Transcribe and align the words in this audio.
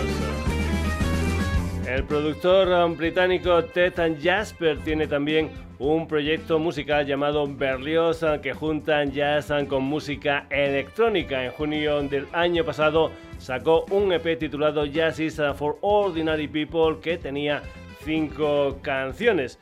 El 1.87 2.03
productor 2.03 2.97
británico 2.97 3.63
Ted 3.63 3.93
Jasper 4.21 4.79
tiene 4.79 5.07
también 5.07 5.53
un 5.85 6.09
proyecto 6.09 6.59
musical 6.59 7.05
llamado 7.05 7.47
Berlioz 7.47 8.25
que 8.43 8.55
juntan 8.55 9.13
jazz 9.13 9.53
con 9.69 9.85
música 9.85 10.47
electrónica. 10.49 11.45
En 11.45 11.53
junio 11.53 12.03
del 12.03 12.27
año 12.33 12.65
pasado 12.65 13.11
sacó 13.39 13.85
un 13.91 14.11
EP 14.13 14.39
titulado 14.39 14.87
Jazz 14.87 15.21
is 15.21 15.41
for 15.57 15.77
Ordinary 15.83 16.49
People 16.49 17.01
que 17.03 17.19
tenía 17.19 17.63
cinco 18.03 18.79
canciones. 18.81 19.59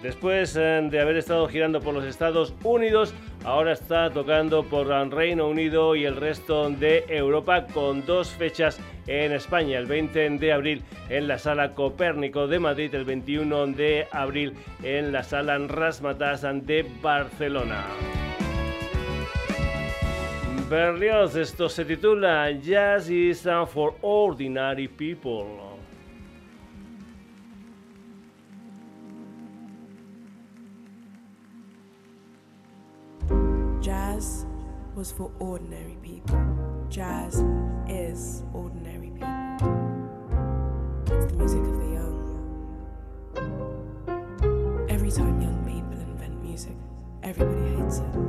Después 0.00 0.54
eh, 0.56 0.86
de 0.90 1.00
haber 1.00 1.16
estado 1.16 1.48
girando 1.48 1.80
por 1.80 1.92
los 1.92 2.04
Estados 2.04 2.54
Unidos, 2.62 3.12
ahora 3.44 3.72
está 3.72 4.10
tocando 4.10 4.64
por 4.64 4.88
Reino 4.88 5.48
Unido 5.48 5.94
y 5.94 6.04
el 6.04 6.16
resto 6.16 6.70
de 6.70 7.04
Europa 7.08 7.66
con 7.72 8.04
dos 8.04 8.30
fechas 8.30 8.80
en 9.06 9.32
España, 9.32 9.78
el 9.78 9.86
20 9.86 10.30
de 10.30 10.52
abril 10.52 10.82
en 11.08 11.28
la 11.28 11.38
Sala 11.38 11.74
Copérnico 11.74 12.46
de 12.46 12.58
Madrid, 12.58 12.94
el 12.94 13.04
21 13.04 13.66
de 13.68 14.08
abril 14.10 14.54
en 14.82 15.12
la 15.12 15.22
Sala 15.22 15.58
Rasmatas 15.58 16.42
de 16.42 16.86
Barcelona. 17.02 17.84
Berlioz, 20.68 21.36
esto 21.36 21.68
se 21.68 21.84
titula 21.84 22.50
Jazz 22.50 23.10
is 23.10 23.46
for 23.68 23.94
Ordinary 24.00 24.88
People. 24.88 25.63
Jazz 33.84 34.46
was 34.94 35.12
for 35.12 35.30
ordinary 35.40 35.98
people. 36.02 36.40
Jazz 36.88 37.44
is 37.86 38.42
ordinary 38.54 39.10
people. 39.10 39.28
It's 41.04 41.26
the 41.26 41.34
music 41.36 41.60
of 41.60 41.76
the 41.76 41.88
young. 41.92 42.16
Every 44.88 45.10
time 45.10 45.38
young 45.38 45.62
people 45.66 46.00
invent 46.00 46.42
music, 46.42 46.72
everybody 47.22 47.76
hates 47.76 47.98
it. 47.98 48.23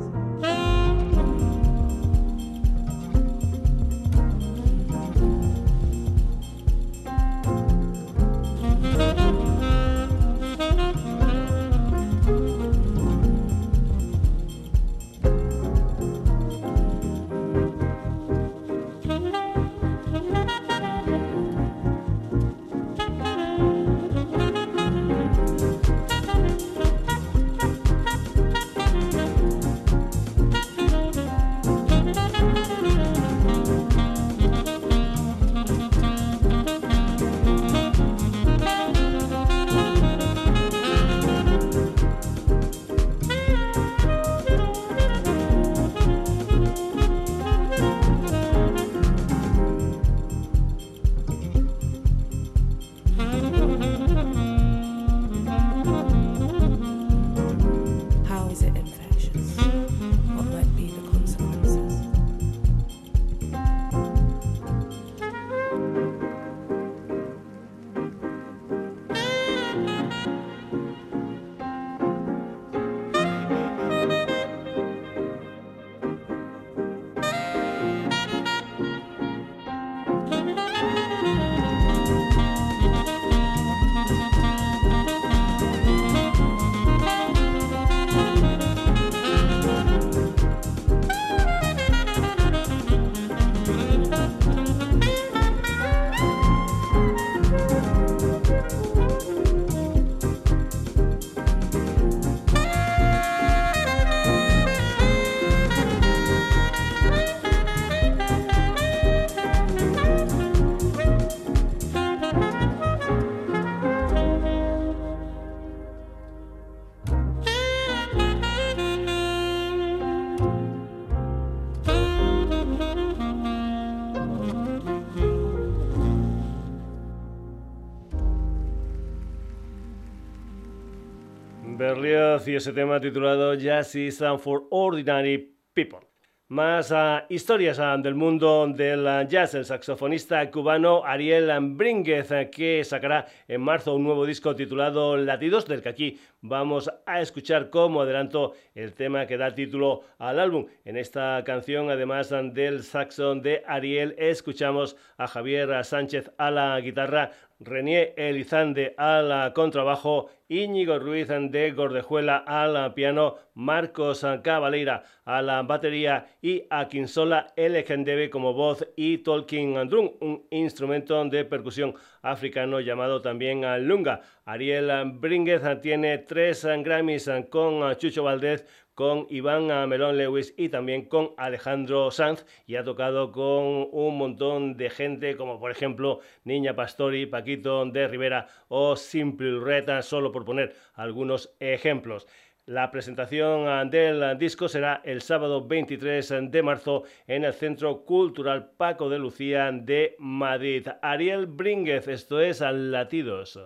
Y 132.44 132.56
ese 132.56 132.74
tema 132.74 133.00
titulado 133.00 133.56
Jazz 133.56 133.96
is 133.96 134.20
for 134.40 134.68
Ordinary 134.70 135.56
People. 135.74 136.00
Más 136.48 136.92
ah, 136.92 137.26
historias 137.30 137.80
ah, 137.80 137.98
del 137.98 138.14
mundo 138.14 138.68
del 138.68 139.28
jazz. 139.28 139.56
El 139.56 139.66
saxofonista 139.66 140.52
cubano 140.52 141.04
Ariel 141.04 141.50
Brínguez, 141.76 142.32
ah, 142.32 142.52
que 142.52 142.84
sacará 142.84 143.26
en 143.48 143.62
marzo 143.62 143.96
un 143.96 144.04
nuevo 144.04 144.28
disco 144.28 144.56
titulado 144.56 145.18
Latidos, 145.18 145.66
del 145.66 145.82
que 145.82 145.90
aquí 145.90 146.20
vamos 146.42 146.92
a 147.08 147.20
escuchar 147.20 147.72
como 147.72 148.02
adelanto 148.02 148.54
el 148.76 148.94
tema 148.94 149.26
que 149.26 149.38
da 149.38 149.56
título 149.56 150.04
al 150.20 150.40
álbum. 150.40 150.68
En 150.84 150.98
esta 150.98 151.42
canción, 151.44 151.90
además 151.90 152.30
del 152.30 152.84
saxo 152.84 153.34
de 153.34 153.64
Ariel, 153.66 154.14
escuchamos 154.20 154.98
a 155.18 155.28
Javier 155.28 155.84
Sánchez 155.84 156.30
a 156.38 156.52
la 156.52 156.80
guitarra, 156.80 157.32
Renier 157.60 158.14
Elizande 158.18 158.94
al 158.98 159.54
contrabajo, 159.54 160.30
Íñigo 160.50 161.00
Ruiz 161.00 161.30
de 161.30 161.72
Gordejuela 161.72 162.38
al 162.38 162.94
piano, 162.94 163.36
Marcos 163.54 164.26
Cabaleira 164.44 165.04
a 165.24 165.42
la 165.42 165.64
batería 165.64 166.28
y 166.42 166.64
Akinsola 166.70 167.54
Elegendebe 167.56 168.30
como 168.30 168.54
voz 168.54 168.86
y 168.98 169.20
Tolkien 169.20 169.88
Drum, 169.88 170.12
un 170.20 170.46
instrumento 170.52 171.24
de 171.26 171.46
percusión 171.46 171.96
africano 172.22 172.82
llamado 172.82 173.22
también 173.22 173.64
Lunga. 173.88 174.22
Ariel 174.44 174.92
Brínguez 175.14 175.62
tiene 175.82 176.20
tres 176.20 176.66
Grammys 176.66 177.32
con 177.50 177.96
Chucho 177.96 178.24
Valdez 178.24 178.66
con 178.96 179.28
Iván 179.30 179.68
Melón 179.88 180.18
Lewis 180.18 180.54
y 180.58 180.70
también 180.70 181.06
con 181.06 181.32
Alejandro 181.38 182.10
Sanz 182.10 182.46
y 182.66 182.78
ha 182.78 182.84
tocado 182.84 183.32
con 183.32 183.90
un 183.92 184.18
montón 184.18 184.78
de 184.78 184.90
gente 184.90 185.36
como 185.36 185.60
por 185.60 185.70
ejemplo 185.70 186.22
Niña 186.46 186.76
Pastori, 186.76 187.26
Paquito 187.26 187.86
de 187.86 188.08
Rivera 188.08 188.48
o 188.70 188.96
Simple 188.96 189.60
Reta, 189.60 190.02
solo 190.02 190.32
por 190.32 190.46
poner 190.46 190.74
algunos 190.96 191.54
ejemplos. 191.60 192.28
La 192.66 192.90
presentación 192.90 193.92
del 193.92 194.40
disco 194.40 194.68
será 194.68 195.00
el 195.04 195.22
sábado 195.22 195.68
23 195.68 196.50
de 196.50 196.64
marzo 196.64 197.04
en 197.28 197.44
el 197.44 197.54
Centro 197.54 198.04
Cultural 198.06 198.72
Paco 198.76 199.08
de 199.08 199.20
Lucía 199.20 199.72
de 199.72 200.16
Madrid. 200.18 200.88
Ariel 201.04 201.46
Brínguez, 201.46 202.08
esto 202.08 202.42
es 202.42 202.62
Latidos. 202.62 203.60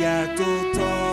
ya 0.00 0.26
tó 0.38 0.46
tán. 0.74 1.11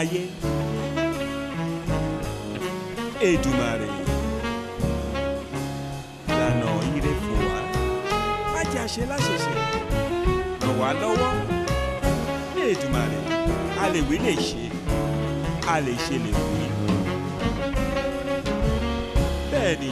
Ayé. 0.00 0.22
Èdùmàrè 3.28 3.88
lànà 6.38 6.70
ire 6.96 7.12
fún 7.22 7.38
wa. 7.48 7.58
Má 8.54 8.60
jẹ́ 8.72 8.82
àṣẹ 8.86 9.02
láṣẹṣẹ 9.10 9.54
ràn 10.62 10.72
wá 10.80 10.88
lọ́wọ́. 11.00 11.32
Èdùmàrè 12.70 13.18
a 13.82 13.84
lè 13.92 14.00
wí 14.08 14.16
lè 14.26 14.34
ṣe 14.48 14.64
a 15.72 15.74
lè 15.86 15.92
ṣe 16.06 16.16
lè 16.24 16.30
wí. 16.50 16.64
Bẹ́ẹ̀ 19.50 19.74
ni. 19.80 19.90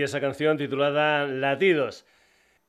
Y 0.00 0.02
esa 0.02 0.18
canción 0.18 0.56
titulada 0.56 1.26
Latidos. 1.26 2.06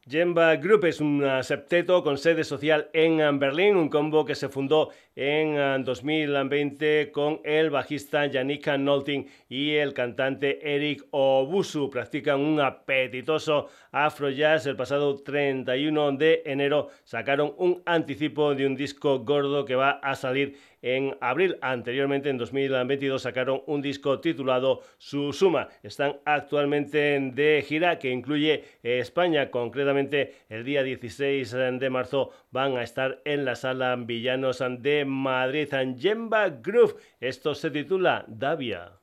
Jemba 0.05 0.57
Group 0.57 0.83
es 0.83 0.99
un 0.99 1.23
septeto 1.43 2.03
con 2.03 2.17
sede 2.17 2.43
social 2.43 2.89
en 2.91 3.39
Berlín, 3.39 3.77
un 3.77 3.87
combo 3.87 4.25
que 4.25 4.35
se 4.35 4.49
fundó 4.49 4.89
en 5.15 5.85
2020 5.85 7.11
con 7.13 7.39
el 7.45 7.69
bajista 7.69 8.29
Janika 8.29 8.77
Nolting 8.77 9.29
y 9.47 9.75
el 9.75 9.93
cantante 9.93 10.75
Eric 10.75 11.05
Obusu. 11.11 11.89
Practican 11.89 12.41
un 12.41 12.59
apetitoso 12.59 13.69
afro 13.93 14.29
jazz. 14.29 14.65
El 14.65 14.75
pasado 14.75 15.15
31 15.15 16.11
de 16.17 16.41
enero 16.45 16.89
sacaron 17.05 17.53
un 17.57 17.81
anticipo 17.85 18.55
de 18.55 18.67
un 18.67 18.75
disco 18.75 19.19
gordo 19.19 19.63
que 19.63 19.75
va 19.75 19.91
a 19.91 20.15
salir 20.15 20.57
en 20.81 21.17
abril. 21.21 21.57
Anteriormente, 21.61 22.29
en 22.29 22.37
2022, 22.37 23.21
sacaron 23.21 23.61
un 23.67 23.81
disco 23.81 24.19
titulado 24.19 24.81
Su 24.97 25.33
Suma. 25.33 25.69
Están 25.83 26.17
actualmente 26.25 27.19
de 27.19 27.63
gira 27.67 27.99
que 27.99 28.11
incluye 28.11 28.63
España. 28.83 29.51
Concretamente, 29.51 30.35
el 30.49 30.63
día 30.63 30.83
16 30.83 31.51
de 31.51 31.89
marzo 31.89 32.31
van 32.51 32.77
a 32.77 32.83
estar 32.83 33.21
en 33.25 33.45
la 33.45 33.55
sala 33.55 33.95
Villanos 33.95 34.63
de 34.79 35.05
Madrid. 35.05 35.67
Yemba 35.97 36.49
Groove. 36.49 36.95
Esto 37.19 37.55
se 37.55 37.71
titula 37.71 38.25
Davia. 38.27 39.00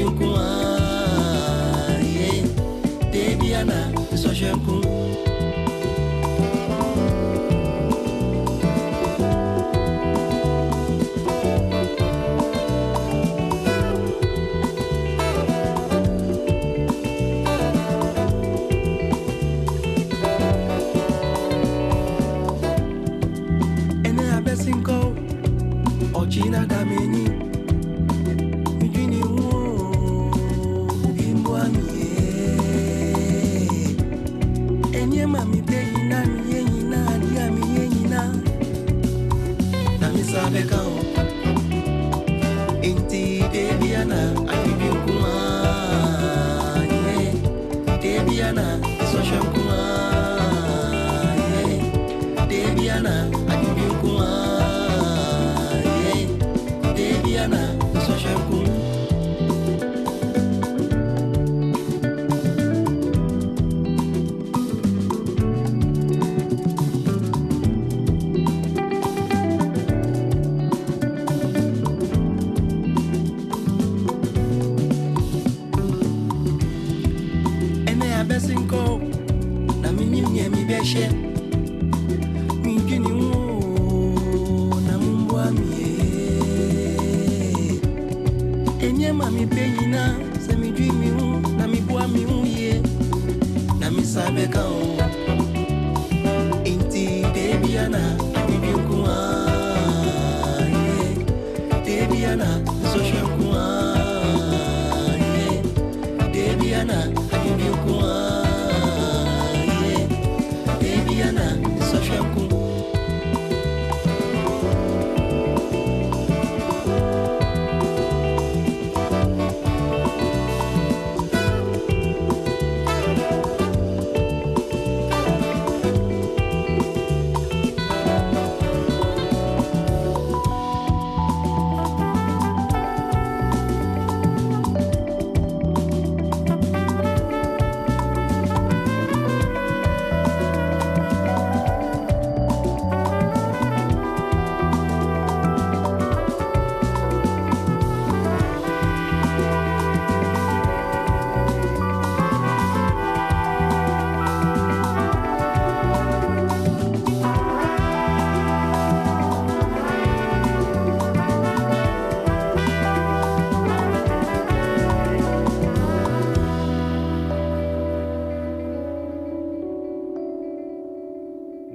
biokua, 0.00 0.48
ye, 2.02 2.44
debiana, 3.12 3.92
so. 4.16 4.30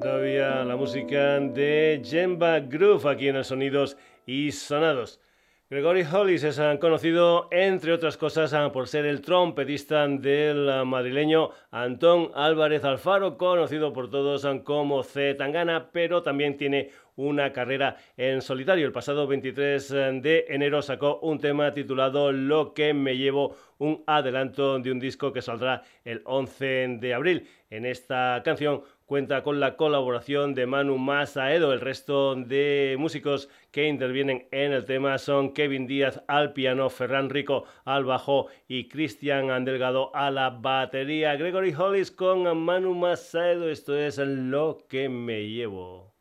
De 0.06 2.00
Jemba 2.04 2.60
Groove 2.60 3.10
aquí 3.10 3.28
en 3.28 3.38
los 3.38 3.48
Sonidos 3.48 3.98
y 4.28 4.52
Sonados. 4.52 5.20
Gregory 5.68 6.04
Hollis 6.04 6.44
es 6.44 6.60
ah, 6.60 6.78
conocido, 6.80 7.48
entre 7.50 7.92
otras 7.92 8.16
cosas, 8.16 8.54
ah, 8.54 8.72
por 8.72 8.88
ser 8.88 9.08
el 9.08 9.22
trompetista 9.22 10.08
del 10.08 10.70
ah, 10.70 10.86
madrileño 10.86 11.50
Antón 11.72 12.30
Álvarez 12.36 12.84
Alfaro, 12.84 13.36
conocido 13.36 13.92
por 13.92 14.12
todos 14.12 14.46
como 14.64 15.02
C. 15.02 15.34
Tangana, 15.34 15.90
pero 15.92 16.22
también 16.22 16.56
tiene 16.56 16.92
una 17.16 17.52
carrera 17.52 17.98
en 18.16 18.44
solitario. 18.44 18.86
El 18.86 18.92
pasado 18.92 19.26
23 19.26 19.90
de 20.22 20.46
enero 20.50 20.84
sacó 20.84 21.18
un 21.22 21.40
tema 21.40 21.74
titulado 21.74 22.32
Lo 22.32 22.76
que 22.76 22.94
me 22.94 23.18
llevo, 23.18 23.56
un 23.80 24.04
adelanto 24.06 24.78
de 24.78 24.92
un 24.92 25.00
disco 25.00 25.34
que 25.34 25.42
saldrá 25.42 25.82
el 26.04 26.22
11 26.26 26.98
de 27.00 27.14
abril. 27.16 27.48
En 27.72 27.88
esta 27.88 28.42
canción 28.46 28.84
cuenta 29.06 29.44
con 29.44 29.60
la 29.60 29.78
colaboración 29.78 30.54
de 30.54 30.66
Manu 30.66 30.98
Masaedo. 30.98 31.74
El 31.74 31.82
resto 31.82 32.36
de 32.36 32.96
músicos 33.00 33.50
que 33.72 33.88
intervienen 33.88 34.48
en 34.52 34.72
el 34.72 34.86
tema 34.86 35.18
son 35.18 35.54
Kevin 35.54 35.88
Díaz 35.88 36.24
al 36.28 36.54
piano, 36.54 36.90
Ferran 36.90 37.30
Rico 37.30 37.66
al 37.86 38.06
bajo 38.06 38.48
y 38.68 38.88
Cristian 38.88 39.52
Andelgado 39.52 40.16
a 40.16 40.32
la 40.32 40.50
batería. 40.50 41.36
Gregory 41.36 41.74
Hollis 41.74 42.12
con 42.12 42.58
Manu 42.58 42.94
Masaedo. 42.94 43.70
Esto 43.70 43.98
es 43.98 44.18
lo 44.18 44.80
que 44.90 45.10
me 45.10 45.48
llevo. 45.48 46.14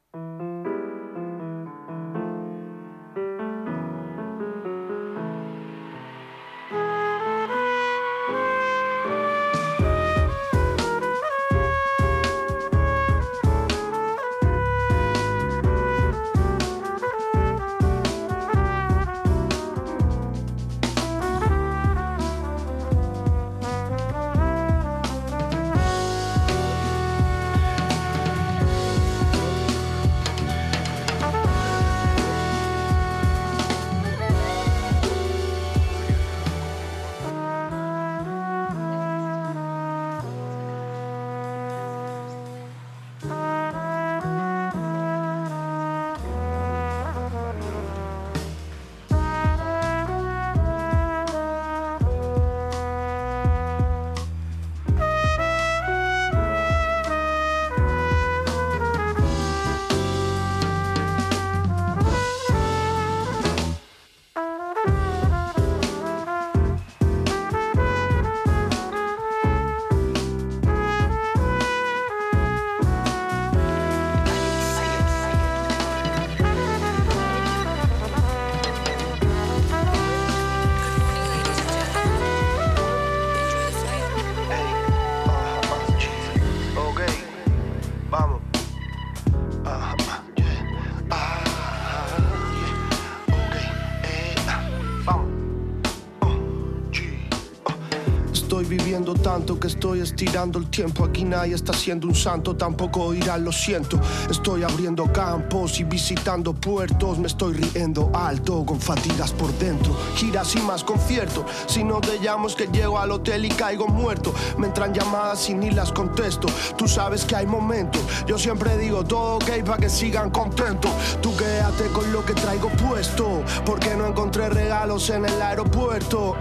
Estirando 100.15 100.61
el 100.61 100.71
tiempo. 100.71 101.05
Aquí 101.05 101.25
nadie 101.25 101.57
está 101.57 101.73
siendo 101.73 102.07
un 102.07 102.15
santo, 102.15 102.55
tampoco 102.55 103.13
irá, 103.13 103.37
lo 103.37 103.51
siento. 103.51 103.99
Estoy 104.31 104.63
abriendo 104.63 105.13
campos 105.13 105.81
y 105.81 105.85
visitando 105.85 106.53
puertos. 106.53 107.19
Me 107.19 107.27
estoy 107.27 107.55
riendo 107.55 108.13
alto 108.15 108.65
con 108.65 108.81
fatigas 108.81 109.33
por 109.33 109.53
dentro. 109.59 109.97
Giras 110.15 110.55
y 110.55 110.61
más 110.61 110.85
conciertos. 110.85 111.45
Si 111.67 111.83
no 111.83 112.01
te 112.01 112.21
llamo 112.21 112.47
es 112.47 112.55
que 112.55 112.69
llego 112.69 112.99
al 113.01 113.11
hotel 113.11 113.45
y 113.45 113.49
caigo 113.49 113.89
muerto. 113.89 114.33
Me 114.57 114.69
entran 114.69 114.95
llamadas 114.95 115.51
y 115.51 115.55
ni 115.55 115.73
las 115.73 115.91
contesto. 115.91 116.47
Tú 116.79 116.87
sabes 116.87 117.25
que 117.25 117.35
hay 117.35 117.47
momentos. 117.47 118.01
Yo 118.27 118.39
siempre 118.39 118.79
digo 118.79 119.03
todo 119.05 119.37
ok 119.37 119.65
para 119.67 119.79
que 119.79 119.91
sigan 119.91 120.31
contentos. 120.31 120.93
Tú 121.21 121.37
quédate 121.37 121.87
con 121.89 122.13
lo 122.13 122.25
que 122.25 122.35
traigo 122.35 122.69
puesto. 122.69 123.43
Porque 123.67 123.97
no 123.97 124.07
encontré 124.07 124.49
regalos 124.49 125.11
en 125.11 125.25
el 125.25 125.43
aeropuerto. 125.43 126.37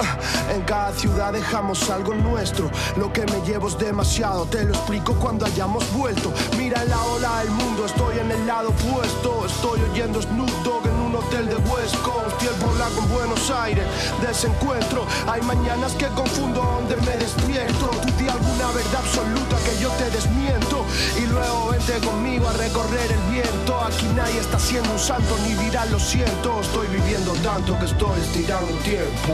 En 0.54 0.62
cada 0.62 0.94
ciudad 0.94 1.34
dejamos 1.34 1.90
algo 1.90 2.14
nuestro. 2.14 2.70
Lo 2.98 3.12
que 3.12 3.26
me 3.26 3.42
llevo 3.48 3.63
demasiado, 3.72 4.46
te 4.46 4.66
lo 4.66 4.74
explico 4.74 5.14
cuando 5.14 5.46
hayamos 5.46 5.90
vuelto. 5.94 6.34
Mira 6.58 6.84
la 6.84 7.02
ola 7.02 7.40
del 7.40 7.52
mundo, 7.52 7.86
estoy 7.86 8.20
en 8.20 8.30
el 8.30 8.46
lado 8.46 8.70
opuesto. 8.70 9.46
Estoy 9.46 9.80
oyendo 9.90 10.22
Snoop 10.22 10.50
Dogg 10.66 10.86
en 10.86 10.96
un 10.96 11.16
hotel 11.16 11.48
de 11.48 11.56
West 11.72 11.96
Coast. 12.04 12.44
Y 12.44 12.48
el 12.48 12.56
blanco 12.56 13.00
en 13.00 13.10
Buenos 13.14 13.50
Aires, 13.52 13.86
desencuentro. 14.22 15.06
Hay 15.28 15.42
mañanas 15.44 15.94
que 15.94 16.08
confundo 16.08 16.62
donde 16.62 16.98
me 17.08 17.16
despierto. 17.16 17.88
Tú 18.02 18.10
di 18.20 18.28
alguna 18.28 18.68
verdad 18.72 19.00
absoluta 19.00 19.56
que 19.64 19.82
yo 19.82 19.90
te 19.92 20.10
desmiento. 20.12 20.84
Y 21.18 21.26
luego 21.28 21.70
vente 21.70 22.06
conmigo 22.06 22.50
a 22.50 22.54
recorrer 22.54 23.14
el 23.14 23.32
viento. 23.32 23.80
Aquí 23.80 24.08
nadie 24.14 24.42
está 24.42 24.60
siendo 24.60 24.92
un 24.92 25.00
santo 25.00 25.38
ni 25.48 25.54
dirá 25.64 25.86
lo 25.86 26.00
siento. 26.00 26.60
Estoy 26.60 26.88
viviendo 26.88 27.32
tanto 27.36 27.80
que 27.80 27.86
estoy 27.86 28.20
estirando 28.20 28.68
el 28.70 28.80
tiempo. 28.80 29.34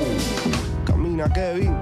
Camina, 0.86 1.28
Kevin. 1.34 1.76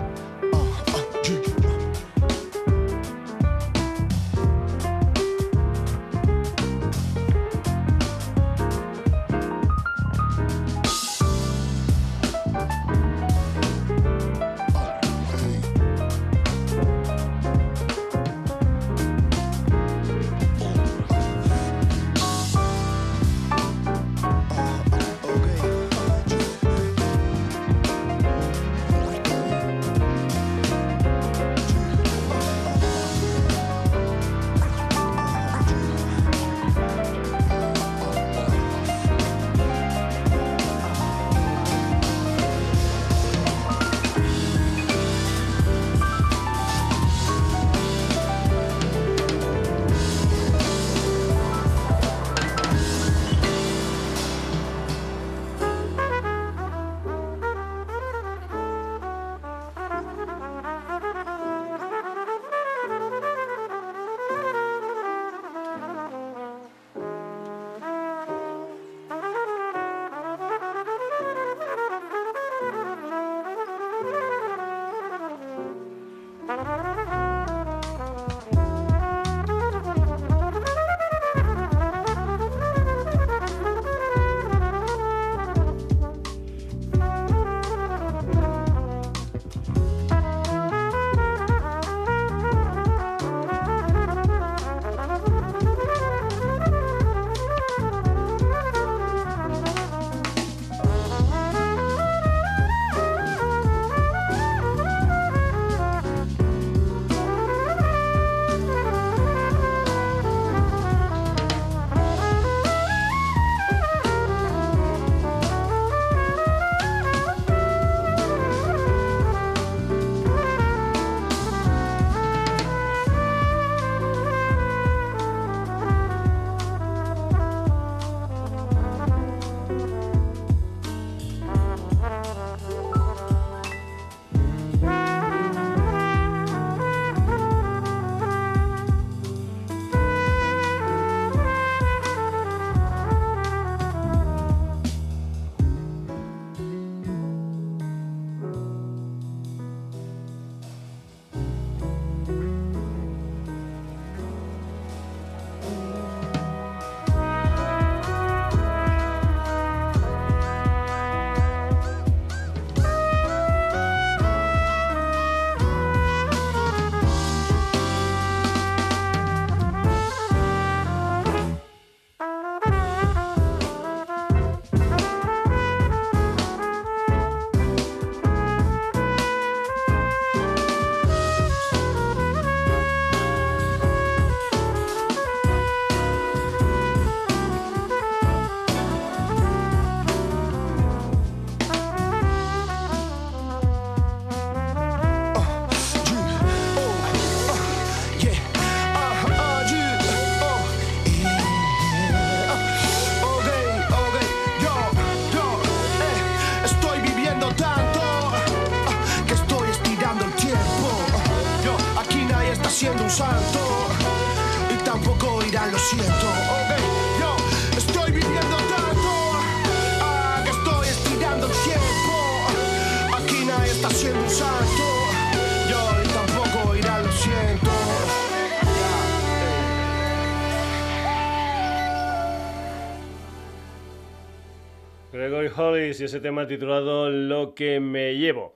Ese 236.08 236.22
tema 236.22 236.48
titulado 236.48 237.10
Lo 237.10 237.54
que 237.54 237.82
me 237.82 238.15
llevo. 238.15 238.56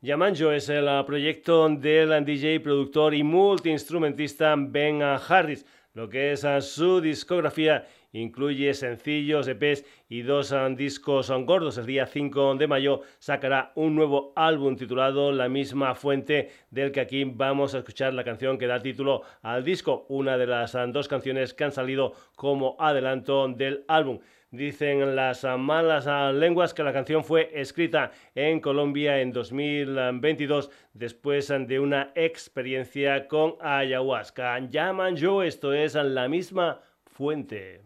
Yamanjo 0.00 0.50
es 0.50 0.70
el 0.70 0.88
ah, 0.88 1.04
proyecto 1.04 1.68
del 1.68 2.24
DJ, 2.24 2.60
productor 2.60 3.14
y 3.14 3.22
multiinstrumentista 3.22 4.54
Ben 4.56 5.02
Harris. 5.02 5.66
Lo 5.92 6.08
que 6.08 6.32
es 6.32 6.42
ah, 6.46 6.62
su 6.62 7.02
discografía 7.02 7.86
incluye 8.12 8.72
sencillos, 8.72 9.46
EPs 9.46 9.84
y 10.08 10.22
dos 10.22 10.52
ah, 10.52 10.70
discos 10.70 11.30
gordos. 11.44 11.76
El 11.76 11.84
día 11.84 12.06
5 12.06 12.54
de 12.54 12.66
mayo 12.66 13.02
sacará 13.18 13.72
un 13.74 13.94
nuevo 13.94 14.32
álbum 14.34 14.74
titulado 14.74 15.32
La 15.32 15.50
misma 15.50 15.94
fuente, 15.94 16.50
del 16.70 16.92
que 16.92 17.00
aquí 17.00 17.24
vamos 17.24 17.74
a 17.74 17.78
escuchar 17.78 18.14
la 18.14 18.24
canción 18.24 18.56
que 18.56 18.66
da 18.66 18.80
título 18.80 19.20
al 19.42 19.64
disco, 19.64 20.06
una 20.08 20.38
de 20.38 20.46
las 20.46 20.74
dos 20.94 21.08
canciones 21.08 21.52
que 21.52 21.64
han 21.64 21.72
salido 21.72 22.14
como 22.36 22.74
adelanto 22.78 23.48
del 23.48 23.84
álbum. 23.86 24.20
Dicen 24.56 25.14
las 25.14 25.44
malas 25.58 26.06
lenguas 26.34 26.72
que 26.72 26.82
la 26.82 26.94
canción 26.94 27.22
fue 27.22 27.50
escrita 27.52 28.10
en 28.34 28.60
Colombia 28.60 29.20
en 29.20 29.30
2022 29.30 30.70
después 30.94 31.48
de 31.48 31.78
una 31.78 32.10
experiencia 32.14 33.28
con 33.28 33.56
ayahuasca. 33.60 34.58
Llaman 34.60 35.14
yo, 35.16 35.42
esto 35.42 35.74
es 35.74 35.92
la 35.94 36.26
misma 36.26 36.80
fuente. 37.04 37.82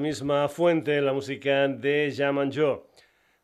Misma 0.00 0.48
fuente, 0.48 1.00
la 1.00 1.12
música 1.12 1.68
de 1.68 2.10
Yaman 2.10 2.50
Joe. 2.52 2.80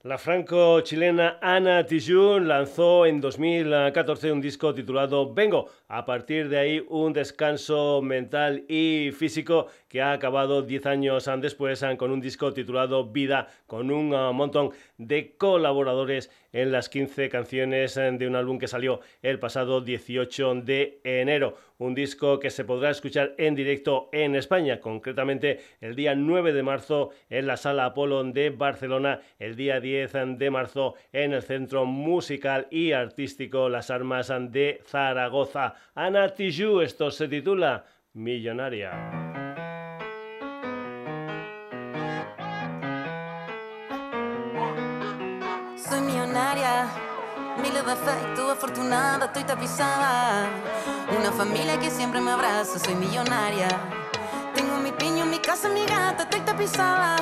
La 0.02 0.18
franco-chilena 0.18 1.38
Ana 1.42 1.84
Tijun 1.84 2.46
lanzó 2.46 3.06
en 3.06 3.20
2014 3.20 4.30
un 4.30 4.40
disco 4.40 4.72
titulado 4.72 5.34
Vengo. 5.34 5.68
A 5.88 6.04
partir 6.06 6.48
de 6.48 6.58
ahí, 6.58 6.86
un 6.88 7.12
descanso 7.12 8.00
mental 8.02 8.64
y 8.68 9.10
físico 9.10 9.66
que 9.88 10.00
ha 10.00 10.12
acabado 10.12 10.62
10 10.62 10.86
años 10.86 11.28
después 11.40 11.84
con 11.98 12.12
un 12.12 12.20
disco 12.20 12.52
titulado 12.52 13.10
Vida, 13.10 13.48
con 13.66 13.90
un 13.90 14.10
montón 14.34 14.70
de 14.96 15.36
colaboradores 15.36 16.30
en 16.56 16.72
las 16.72 16.88
15 16.88 17.28
canciones 17.28 17.96
de 17.96 18.26
un 18.26 18.34
álbum 18.34 18.58
que 18.58 18.66
salió 18.66 19.00
el 19.20 19.38
pasado 19.38 19.82
18 19.82 20.54
de 20.62 21.00
enero. 21.04 21.58
Un 21.76 21.94
disco 21.94 22.40
que 22.40 22.48
se 22.48 22.64
podrá 22.64 22.90
escuchar 22.90 23.34
en 23.36 23.54
directo 23.54 24.08
en 24.10 24.34
España, 24.34 24.80
concretamente 24.80 25.60
el 25.82 25.94
día 25.94 26.14
9 26.14 26.54
de 26.54 26.62
marzo 26.62 27.10
en 27.28 27.46
la 27.46 27.58
Sala 27.58 27.84
Apolo 27.84 28.24
de 28.24 28.48
Barcelona, 28.48 29.20
el 29.38 29.54
día 29.54 29.80
10 29.80 30.38
de 30.38 30.50
marzo 30.50 30.94
en 31.12 31.34
el 31.34 31.42
Centro 31.42 31.84
Musical 31.84 32.68
y 32.70 32.92
Artístico 32.92 33.68
Las 33.68 33.90
Armas 33.90 34.32
de 34.50 34.80
Zaragoza. 34.86 35.74
Ana 35.94 36.30
Tijoux, 36.30 36.82
esto 36.82 37.10
se 37.10 37.28
titula 37.28 37.84
Millonaria. 38.14 39.45
Efectos, 47.92 48.52
afortunada, 48.52 49.26
estoy 49.26 49.44
tapizada. 49.44 50.48
Una 51.16 51.30
familia 51.32 51.78
que 51.78 51.90
siempre 51.90 52.20
me 52.20 52.32
abraza, 52.32 52.78
soy 52.78 52.94
millonaria. 52.94 53.68
Tengo 54.54 54.76
mi 54.78 54.92
piño, 54.92 55.24
mi 55.26 55.38
casa, 55.38 55.68
mi 55.68 55.84
gata, 55.84 56.24
estoy 56.24 56.40
tapizada. 56.40 57.16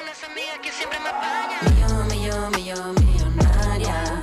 Una 0.00 0.12
familia 0.14 0.60
que 0.62 0.70
siempre 0.70 0.98
me 1.00 1.08
apaña. 1.08 1.58
Millón, 1.62 2.06
millón, 2.08 2.50
millón, 2.52 2.94
millonaria. 2.94 4.22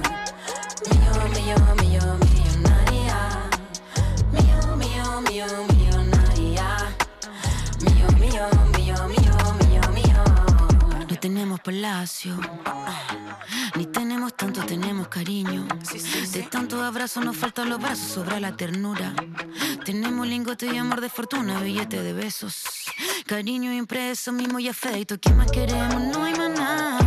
Millón, 0.89 1.31
millón, 1.31 1.75
millón, 1.81 2.19
millonaria. 2.19 3.17
Millón, 4.31 4.77
millón, 4.79 5.23
millón, 5.23 5.67
millonaria. 5.67 6.67
Millón, 7.81 8.19
millón, 8.19 8.71
millón, 8.71 9.07
millón, 9.09 9.57
millón, 9.59 9.93
millón. 9.93 11.07
No 11.09 11.19
tenemos 11.19 11.59
palacio 11.59 12.37
ni 13.75 13.85
tanto, 14.29 14.63
tenemos 14.65 15.07
cariño. 15.07 15.67
De 16.31 16.43
tanto 16.43 16.81
abrazo 16.81 17.21
nos 17.21 17.35
faltan 17.35 17.69
los 17.69 17.79
brazos, 17.79 18.07
sobra 18.11 18.39
la 18.39 18.55
ternura. 18.55 19.13
Tenemos 19.83 20.27
lingote 20.27 20.67
y 20.67 20.77
amor 20.77 21.01
de 21.01 21.09
fortuna, 21.09 21.59
billete 21.59 22.01
de 22.01 22.13
besos. 22.13 22.63
Cariño 23.25 23.73
impreso, 23.73 24.31
mimo 24.31 24.59
y 24.59 24.67
afecto. 24.67 25.19
¿Qué 25.19 25.33
más 25.33 25.51
queremos? 25.51 26.01
No 26.03 26.23
hay 26.23 26.33
más 26.33 26.49
nada. 26.51 27.00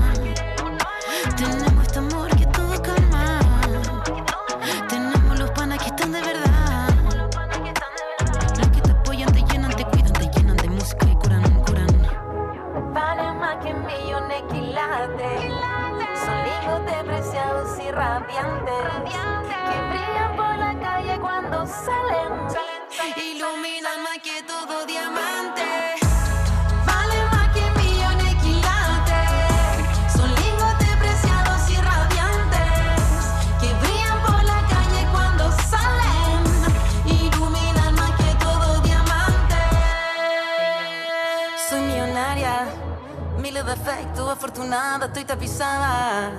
Afortunada, 44.34 45.06
estoy 45.06 45.24
tapizada 45.24 46.32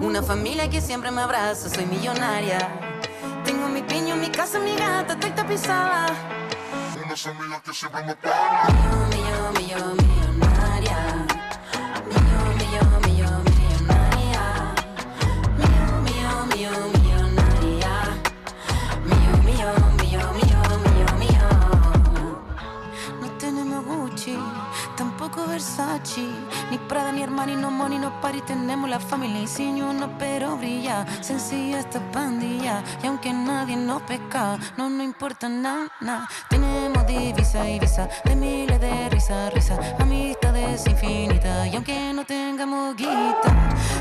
una 0.00 0.22
familia 0.22 0.68
que 0.68 0.80
siempre 0.80 1.10
me 1.10 1.22
abraza, 1.22 1.68
soy 1.68 1.86
millonaria. 1.86 2.58
Tengo 3.44 3.68
mi 3.68 3.82
piño, 3.82 4.16
mi 4.16 4.28
casa, 4.28 4.58
mi 4.58 4.74
gata, 4.74 5.12
estoy 5.12 5.30
tapizada. 5.30 6.06
Una 7.04 7.16
familia 7.16 7.60
que 7.64 7.72
siempre 7.72 8.02
me. 8.02 8.16
Millón, 8.16 9.08
millón, 9.10 9.52
millón, 9.54 9.96
millonaria. 9.96 10.98
Millón, 12.10 12.54
millonaria. 12.58 14.10
Millón, 19.06 19.96
millonaria. 19.96 21.06
Millón. 21.18 22.38
No 23.20 23.28
tenemos 23.38 23.84
Gucci, 23.84 24.38
tampoco 24.96 25.46
Versace 25.46 26.28
ni 26.70 26.78
Prada, 26.78 27.12
ni 27.12 27.22
Armani, 27.22 27.56
no 27.56 27.70
money, 27.70 27.98
no 27.98 28.20
party 28.20 28.40
Tenemos 28.42 28.88
la 28.88 29.00
familia. 29.00 29.42
Y 29.42 29.46
sin 29.46 29.82
uno 29.82 30.08
pero 30.18 30.56
brilla. 30.56 31.06
Sencilla 31.20 31.80
esta 31.80 32.00
pandilla. 32.12 32.82
Y 33.02 33.06
aunque 33.06 33.32
nadie 33.32 33.76
nos 33.76 34.02
pesca 34.02 34.58
No 34.76 34.88
nos 34.88 35.04
importa 35.04 35.48
nada, 35.48 35.88
nada. 36.00 36.28
Tenemos 36.48 37.06
divisa 37.06 37.68
y 37.68 37.78
visa 37.78 38.08
De 38.24 38.34
miles 38.34 38.80
de 38.80 39.10
risa, 39.10 39.50
risa. 39.50 39.78
Amistades 39.98 40.86
infinitas. 40.86 41.66
Y 41.68 41.76
aunque 41.76 42.12
no 42.12 42.24
tengamos 42.24 42.96
guita 42.96 43.50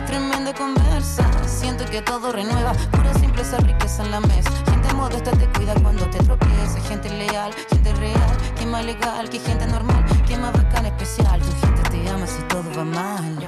Tremenda 0.06 0.54
conversa. 0.54 1.30
Siento 1.47 1.86
que 1.86 2.02
todo 2.02 2.32
renueva. 2.32 2.73
Pura 2.91 3.13
simpleza, 3.15 3.58
riqueza 3.58 4.04
en 4.04 4.12
la 4.12 4.19
mesa. 4.19 4.52
Gente 4.69 4.93
modesta 4.93 5.32
te 5.32 5.47
cuida 5.58 5.73
cuando 5.82 6.06
te 6.10 6.19
tropiezas. 6.19 6.88
Gente 6.88 7.10
leal, 7.10 7.54
gente 7.69 7.93
real. 7.95 8.38
Que 8.56 8.65
más 8.65 8.86
legal, 8.86 9.30
que 9.30 9.39
gente 9.39 9.65
normal 9.67 10.03
Que 10.34 10.39
más 10.39 10.52
bacán, 10.52 10.88
especial 10.88 11.39
Tu 11.41 11.52
gente 11.63 11.89
te 11.91 12.10
ama 12.10 12.26
si 12.26 12.41
todo 12.43 12.63
va 12.76 12.84
mal. 12.84 13.48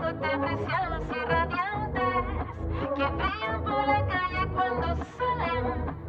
Son 0.00 0.40
preciados 0.40 1.02
y 1.10 1.20
radiantes 1.28 2.24
que 2.96 3.06
brillan 3.18 3.62
por 3.62 3.86
la 3.86 4.06
calle 4.06 4.42
cuando 4.54 4.86
salen. 5.18 6.00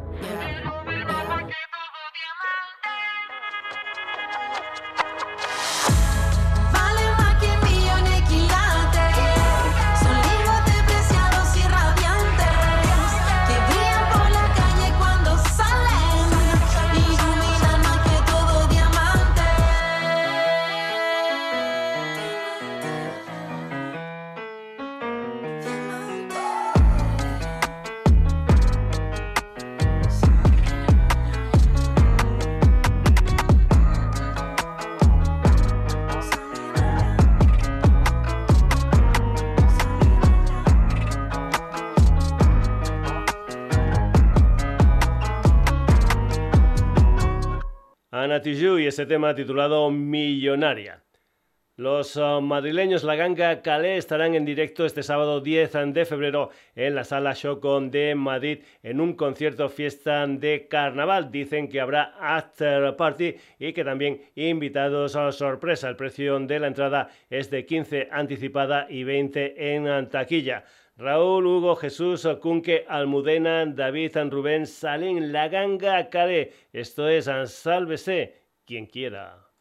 Y 48.78 48.86
ese 48.86 49.04
tema 49.04 49.34
titulado 49.34 49.90
Millonaria. 49.90 51.02
Los 51.76 52.16
uh, 52.16 52.40
madrileños 52.40 53.04
La 53.04 53.14
Ganga 53.14 53.60
Calais 53.60 53.98
estarán 53.98 54.34
en 54.34 54.46
directo 54.46 54.86
este 54.86 55.02
sábado 55.02 55.42
10 55.42 55.72
de 55.92 56.06
febrero 56.06 56.48
en 56.74 56.94
la 56.94 57.04
sala 57.04 57.34
Shocon 57.34 57.90
de 57.90 58.14
Madrid 58.14 58.60
en 58.82 59.02
un 59.02 59.14
concierto 59.14 59.68
fiesta 59.68 60.26
de 60.26 60.66
carnaval. 60.68 61.30
Dicen 61.30 61.68
que 61.68 61.80
habrá 61.80 62.14
after 62.20 62.96
party 62.96 63.36
y 63.58 63.74
que 63.74 63.84
también 63.84 64.22
invitados 64.34 65.14
a 65.14 65.30
sorpresa. 65.30 65.90
El 65.90 65.96
precio 65.96 66.38
de 66.40 66.58
la 66.58 66.68
entrada 66.68 67.10
es 67.28 67.50
de 67.50 67.66
15 67.66 68.08
anticipada 68.10 68.86
y 68.88 69.04
20 69.04 69.74
en 69.74 70.08
taquilla. 70.08 70.64
Raúl, 70.96 71.46
Hugo, 71.46 71.74
Jesús, 71.76 72.28
Cunque, 72.40 72.84
Almudena, 72.88 73.64
David, 73.66 74.16
Rubén, 74.30 74.66
Salín, 74.66 75.32
La 75.32 75.48
Ganga, 75.48 76.10
Calé. 76.10 76.52
Esto 76.72 77.08
es 77.08 77.28
Sálvese 77.46 78.42
quien 78.66 78.86
quiera. 78.86 79.51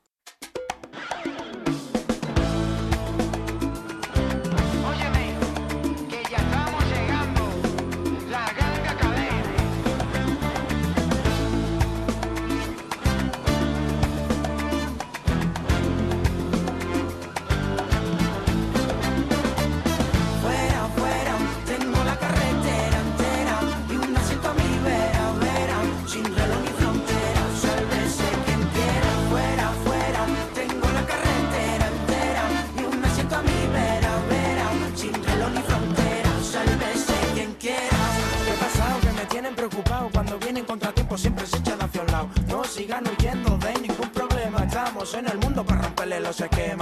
en 45.14 45.28
el 45.28 45.38
mundo 45.40 45.64
para 45.66 45.82
romperle 45.82 46.20
los 46.20 46.40
esquemas. 46.40 46.81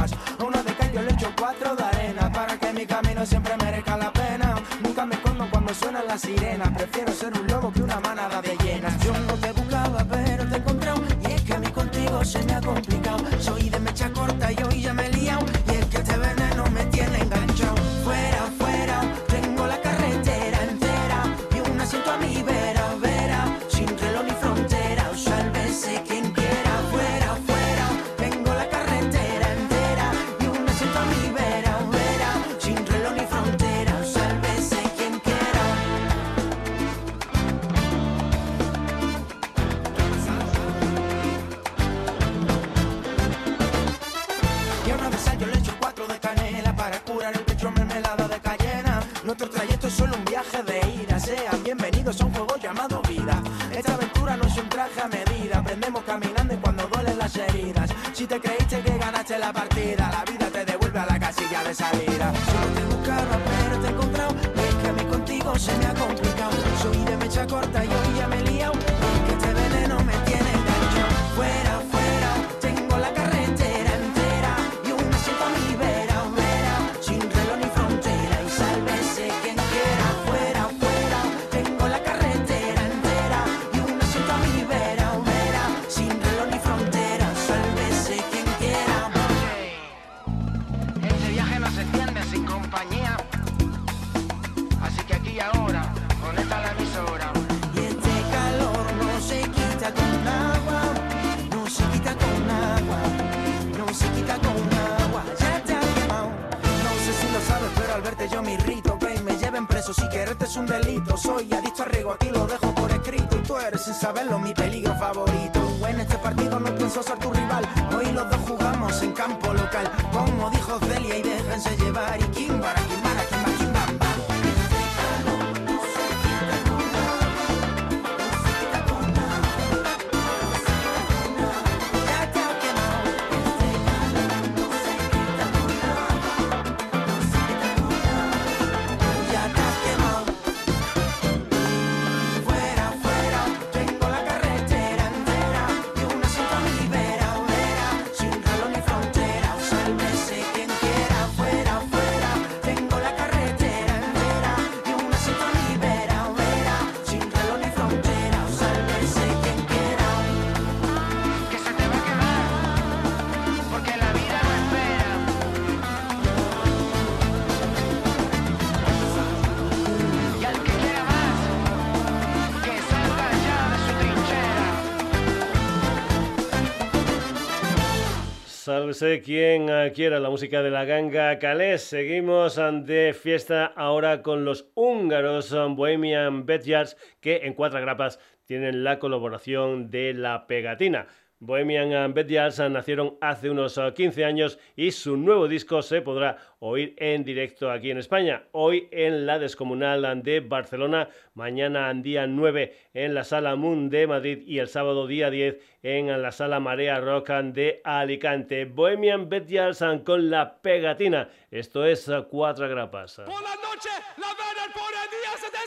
Sálvese 178.94 179.22
quien 179.22 179.70
ah, 179.70 179.92
quiera 179.94 180.20
la 180.20 180.32
música 180.32 180.64
de 180.64 180.72
la 180.72 180.84
ganga 180.84 181.38
calés. 181.38 181.84
Seguimos 181.84 182.58
ah, 182.58 182.72
de 182.72 183.14
fiesta 183.14 183.66
ahora 183.66 184.24
con 184.24 184.46
los 184.46 184.72
húngaros 184.74 185.54
ah, 185.54 185.68
Bohemian 185.68 186.48
Backyards 186.48 186.98
que 187.20 187.42
en 187.44 187.54
cuatro 187.54 187.80
grapas 187.82 188.20
tienen 188.46 188.84
la 188.84 188.98
colaboración 188.98 189.92
de 189.92 190.16
la 190.16 190.48
pegatina. 190.48 191.06
Bohemian 191.42 192.14
Bedias 192.14 192.60
nacieron 192.60 193.18
hace 193.22 193.50
unos 193.50 193.78
ah, 193.78 193.94
15 193.94 194.26
años 194.26 194.60
y 194.76 194.92
su 194.92 195.16
nuevo 195.16 195.48
disco 195.48 195.82
se 195.82 196.02
podrá 196.02 196.38
oír 196.60 196.94
en 196.98 197.24
directo 197.24 197.72
aquí 197.72 197.92
en 197.92 197.98
España. 197.98 198.44
Hoy 198.52 198.90
en 198.92 199.26
la 199.26 199.40
Descomunal 199.40 200.22
de 200.22 200.42
Barcelona, 200.42 201.08
mañana 201.36 201.94
día 201.94 202.28
9 202.28 202.76
en 202.94 203.14
la 203.14 203.24
Sala 203.24 203.56
Moon 203.56 203.90
de 203.90 204.06
Madrid 204.06 204.44
y 204.46 204.60
el 204.60 204.68
sábado 204.68 205.08
día 205.08 205.30
10 205.30 205.58
en 205.82 206.22
la 206.22 206.34
Sala 206.34 206.60
Marea 206.60 207.00
Rock 207.00 207.30
de 207.30 207.80
Alicante. 207.86 208.66
Bohemian 208.66 209.30
Bedias 209.30 209.82
con 210.04 210.30
la 210.30 210.62
pegatina. 210.62 211.30
Esto 211.52 211.86
es 211.86 212.10
ah, 212.10 212.28
Cuatro 212.30 212.68
Grapas. 212.68 213.16
Por 213.16 213.28
la 213.28 213.56
noche, 213.56 213.90
la 214.18 214.28
por 214.74 214.92
el 214.92 215.10
día 215.10 215.38
se. 215.40 215.60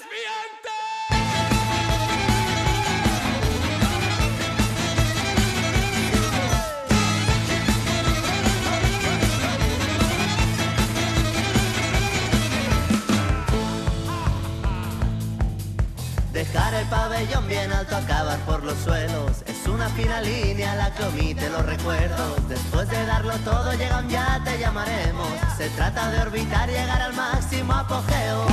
Dejar 16.32 16.72
el 16.72 16.86
pabellón 16.86 17.46
bien 17.46 17.70
alto, 17.70 17.94
acabar 17.94 18.38
por 18.46 18.64
los 18.64 18.78
suelos. 18.78 19.42
Es 19.46 19.68
una 19.68 19.88
fina 19.90 20.22
línea 20.22 20.74
la 20.76 20.90
que 20.94 21.04
omite 21.04 21.50
los 21.50 21.66
recuerdos. 21.66 22.48
Después 22.48 22.88
de 22.88 23.04
darlo 23.04 23.34
todo, 23.44 23.72
llegan 23.74 24.08
ya 24.08 24.40
te 24.42 24.58
llamaremos. 24.58 25.28
Se 25.58 25.68
trata 25.70 26.10
de 26.10 26.22
orbitar, 26.22 26.70
llegar 26.70 27.02
al 27.02 27.12
máximo 27.12 27.74
apogeo. 27.74 28.46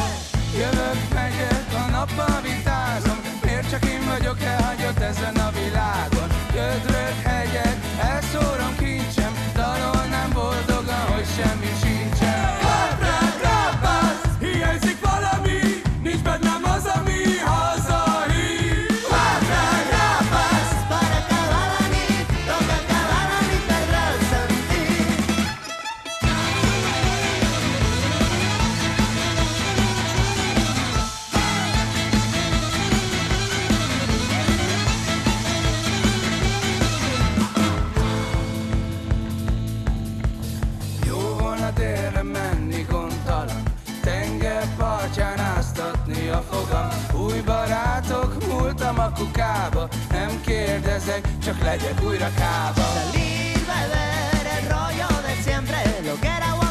Beleszálltam 48.89 48.99
a 48.99 49.11
kukába, 49.17 49.87
nem 50.11 50.41
kérdezek, 50.45 51.27
csak 51.43 51.61
legyek 51.61 52.03
újra 52.03 52.29
kába. 52.35 52.81
Salir 52.81 53.57
velere, 53.65 54.55
rollo 54.69 55.21
de 55.21 55.33
siempre, 55.43 55.81
lo 56.05 56.19
que 56.19 56.29
era 56.29 56.68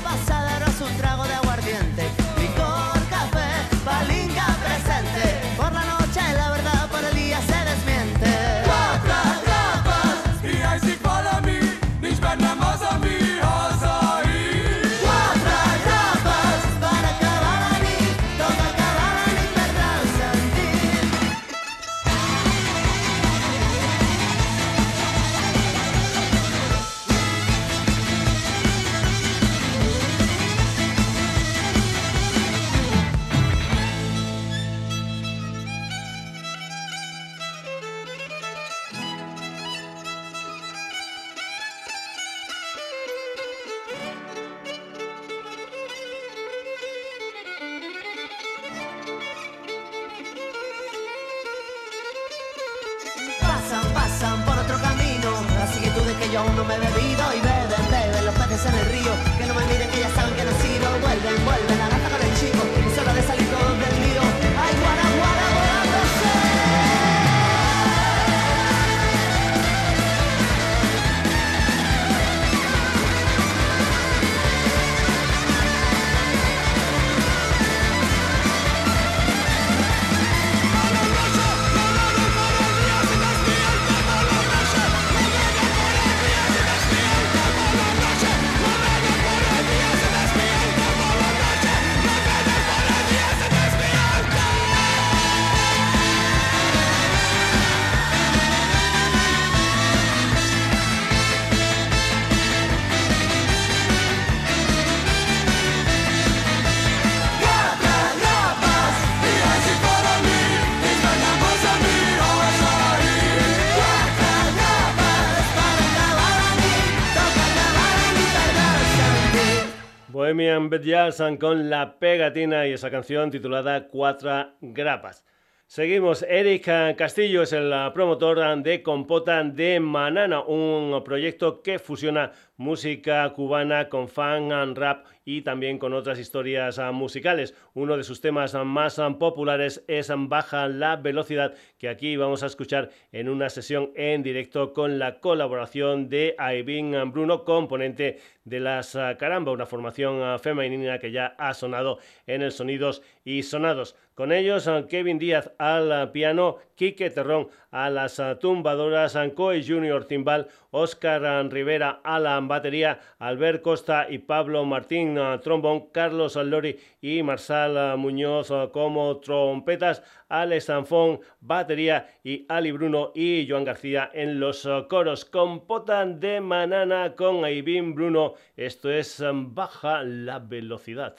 Bohemian 120.69 120.71
Bedjazz 120.71 121.39
con 121.39 121.71
la 121.71 121.99
pegatina 121.99 122.66
y 122.66 122.73
esa 122.73 122.91
canción 122.91 123.31
titulada 123.31 123.89
Cuatro 123.89 124.53
Grapas. 124.61 125.25
Seguimos. 125.66 126.23
Eric 126.23 126.97
Castillo 126.97 127.43
es 127.43 127.53
el 127.53 127.73
promotor 127.95 128.62
de 128.62 128.83
Compota 128.83 129.43
de 129.45 129.81
Manana, 129.81 130.41
un 130.41 131.03
proyecto 131.05 131.62
que 131.62 131.79
fusiona 131.79 132.33
música 132.59 133.33
cubana 133.33 133.89
con 133.89 134.09
fan 134.09 134.53
and 134.53 134.77
rap 134.77 135.07
y 135.25 135.43
también 135.43 135.79
con 135.79 135.95
otras 135.95 136.19
historias 136.19 136.79
ah, 136.79 136.91
musicales. 136.91 137.55
Uno 137.73 137.97
de 137.97 138.03
sus 138.03 138.21
temas 138.21 138.55
más 138.55 138.99
ah, 138.99 139.17
populares 139.19 139.85
es 139.87 140.11
Baja 140.15 140.69
la 140.69 140.97
velocidad, 140.97 141.55
que 141.79 141.89
aquí 141.89 142.17
vamos 142.17 142.43
a 142.43 142.47
escuchar 142.47 142.91
en 143.13 143.29
una 143.29 143.49
sesión 143.49 143.93
en 143.95 144.23
directo 144.23 144.73
con 144.73 144.99
la 144.99 145.21
colaboración 145.21 146.09
de 146.09 146.35
Aivin 146.37 147.13
Bruno, 147.13 147.45
componente 147.45 148.19
de 148.45 148.61
las 148.61 148.97
ah, 148.97 149.17
Caramba, 149.17 149.53
una 149.53 149.67
formación 149.67 150.39
femenina 150.41 150.99
que 150.99 151.13
ya 151.13 151.37
ha 151.39 151.55
sonado 151.55 151.99
en 152.27 152.43
el 152.43 152.51
Sonidos 152.51 153.03
y 153.25 153.45
Sonados. 153.45 153.95
Con 154.15 154.33
ellos, 154.33 154.69
Kevin 154.89 155.21
Díaz 155.21 155.53
al 155.59 156.11
piano, 156.11 156.59
Quique 156.79 157.11
Terrón 157.11 157.49
a 157.72 157.91
las 157.91 158.22
tumbadoras, 158.41 159.18
Coy 159.35 159.66
Junior 159.66 160.05
Timbal, 160.05 160.47
Oscar 160.70 161.22
Rivera 161.51 162.01
a 162.05 162.20
la 162.20 162.39
batería, 162.41 163.01
Albert 163.18 163.62
Costa 163.62 164.07
y 164.09 164.18
Pablo 164.18 164.64
Martín 164.64 165.18
trombón, 165.43 165.89
Carlos 165.91 166.37
Lori 166.37 166.79
y 167.01 167.20
Marsal 167.24 167.99
Muñoz 167.99 168.53
como 168.72 169.18
trompetas, 169.18 170.05
Alex 170.29 170.66
Sanfón 170.66 171.18
batería 171.41 172.07
y 172.22 172.47
Ali 172.49 172.70
Bruno 172.70 173.11
y 173.12 173.49
Joan 173.49 173.64
García 173.64 174.11
en 174.14 174.39
los 174.39 174.68
coros. 174.89 175.24
Compotan 175.24 176.20
de 176.20 176.41
Manana 176.41 177.16
con 177.16 177.45
Aibin 177.45 177.95
Bruno. 177.95 178.35
Esto 178.57 178.89
es 178.89 179.20
Baja 179.33 180.05
la 180.05 180.39
Velocidad. 180.39 181.16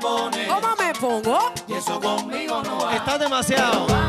pones. 0.00 0.48
¿Cómo 0.48 0.68
me 0.76 0.94
pongo? 0.94 1.52
Y 1.68 1.74
eso 1.74 2.00
conmigo 2.00 2.62
no 2.62 2.78
va. 2.78 2.96
Estás 2.96 3.18
demasiado. 3.18 4.05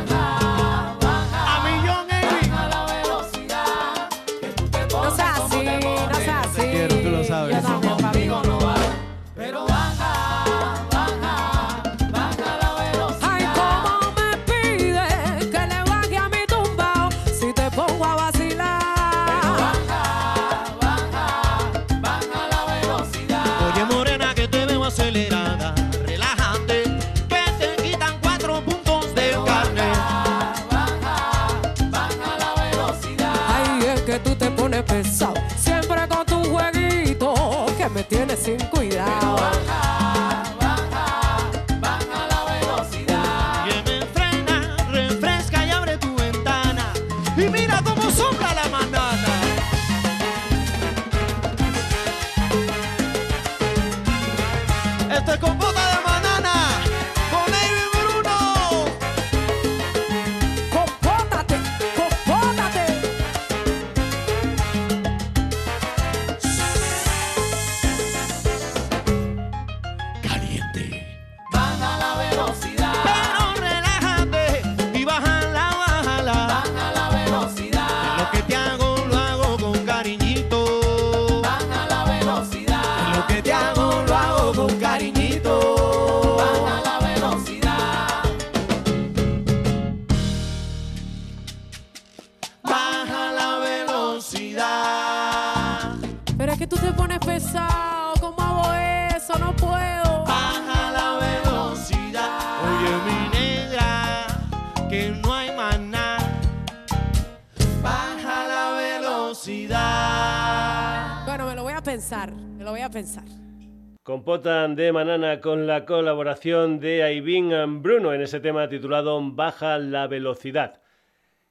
de 114.27 114.91
Manana 114.91 115.39
con 115.39 115.67
la 115.67 115.85
colaboración 115.85 116.81
de 116.81 117.01
Aivin 117.01 117.81
Bruno 117.81 118.13
en 118.13 118.19
ese 118.21 118.41
tema 118.41 118.67
titulado 118.67 119.21
Baja 119.23 119.77
la 119.77 120.07
velocidad. 120.07 120.81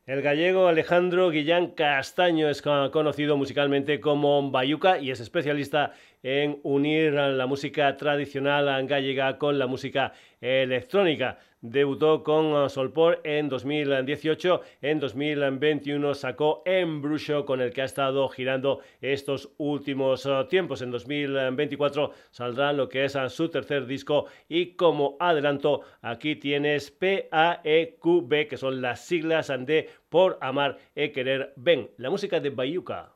El 0.04 0.20
gallego 0.20 0.68
Alejandro 0.68 1.30
Guillán 1.30 1.68
Castaño 1.68 2.50
es 2.50 2.60
conocido 2.60 3.38
musicalmente 3.38 3.98
como 3.98 4.50
Bayuca 4.50 4.98
y 4.98 5.10
es 5.10 5.20
especialista 5.20 5.94
en 6.26 6.58
unir 6.64 7.12
la 7.12 7.46
música 7.46 7.96
tradicional 7.96 8.84
gallega 8.88 9.38
con 9.38 9.60
la 9.60 9.68
música 9.68 10.12
electrónica. 10.40 11.38
Debutó 11.60 12.24
con 12.24 12.46
uh, 12.52 12.68
Solpor 12.68 13.20
en 13.22 13.48
2018, 13.48 14.60
en 14.82 14.98
2021 14.98 16.14
sacó 16.14 16.62
Embrujo 16.64 17.44
con 17.44 17.60
el 17.60 17.72
que 17.72 17.82
ha 17.82 17.84
estado 17.84 18.28
girando 18.28 18.80
estos 19.00 19.52
últimos 19.56 20.26
uh, 20.26 20.46
tiempos. 20.48 20.82
En 20.82 20.90
2024 20.90 22.10
saldrá 22.32 22.72
lo 22.72 22.88
que 22.88 23.04
es 23.04 23.14
uh, 23.14 23.28
su 23.28 23.48
tercer 23.48 23.86
disco 23.86 24.26
y 24.48 24.74
como 24.74 25.16
adelanto 25.20 25.82
aquí 26.02 26.34
tienes 26.34 26.90
PAEQB 26.90 28.48
que 28.48 28.56
son 28.56 28.82
las 28.82 29.06
siglas 29.06 29.52
de 29.60 29.88
Por 30.08 30.38
Amar 30.40 30.76
e 30.96 31.12
Querer 31.12 31.52
Ven, 31.54 31.88
la 31.98 32.10
música 32.10 32.40
de 32.40 32.50
Bayuca. 32.50 33.12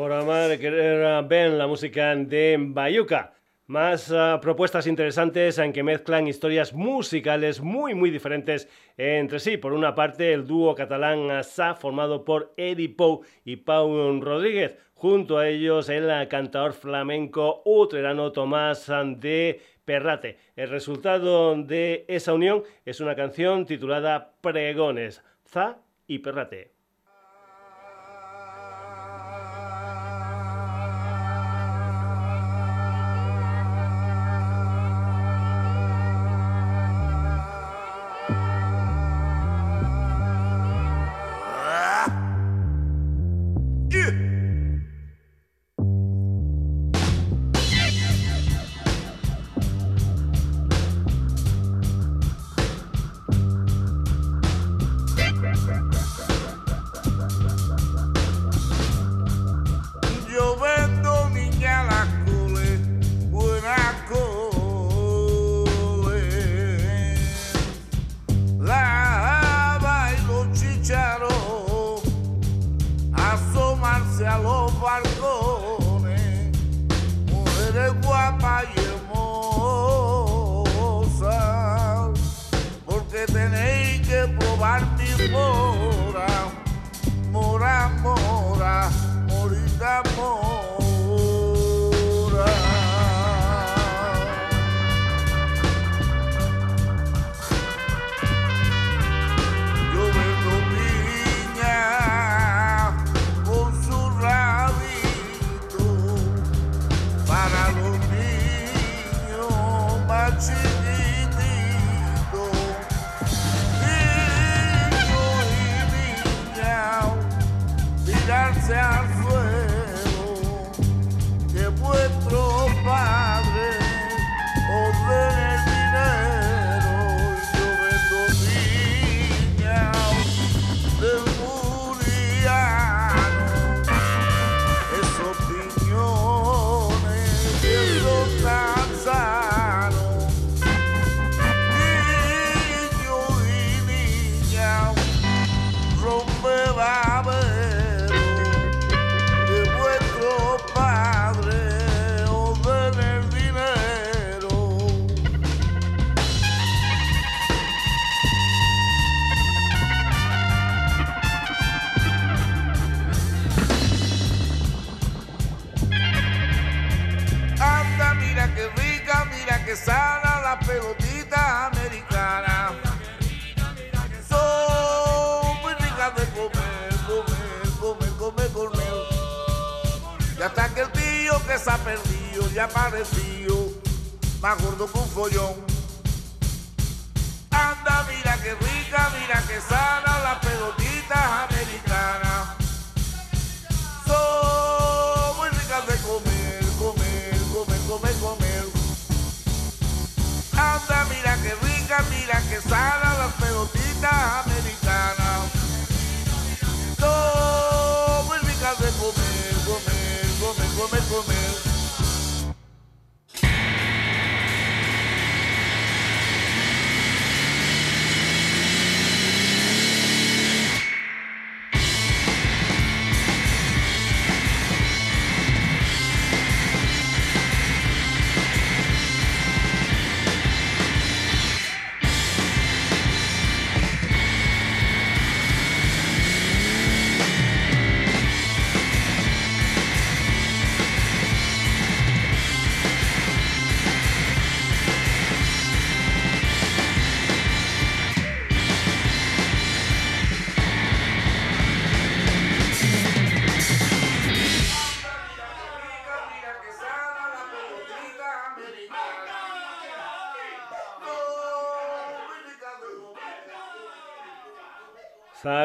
Por 0.00 0.12
amar, 0.12 0.58
querer 0.58 1.22
ver 1.24 1.50
la 1.50 1.66
música 1.66 2.16
de 2.16 2.56
Bayuca. 2.58 3.34
Más 3.66 4.10
ah, 4.10 4.38
propuestas 4.40 4.86
interesantes 4.86 5.58
en 5.58 5.74
que 5.74 5.82
mezclan 5.82 6.26
historias 6.26 6.72
musicales 6.72 7.60
muy 7.60 7.94
muy 7.94 8.10
diferentes 8.10 8.66
entre 8.96 9.38
sí. 9.40 9.58
Por 9.58 9.74
una 9.74 9.94
parte, 9.94 10.32
el 10.32 10.46
dúo 10.46 10.74
catalán 10.74 11.30
Asa, 11.30 11.74
formado 11.74 12.24
por 12.24 12.54
Eddie 12.56 12.88
Pou 12.88 13.26
y 13.44 13.56
Pau 13.56 14.18
Rodríguez. 14.22 14.78
Junto 14.94 15.36
a 15.36 15.46
ellos, 15.46 15.90
el 15.90 16.26
cantador 16.28 16.72
flamenco 16.72 17.60
utrerano 17.66 18.32
Tomás 18.32 18.90
de 19.18 19.60
Perrate. 19.84 20.38
El 20.56 20.70
resultado 20.70 21.62
de 21.62 22.06
esa 22.08 22.32
unión 22.32 22.62
es 22.86 23.00
una 23.00 23.14
canción 23.14 23.66
titulada 23.66 24.32
Pregones, 24.40 25.22
Za 25.44 25.76
y 26.06 26.20
Perrate. 26.20 26.79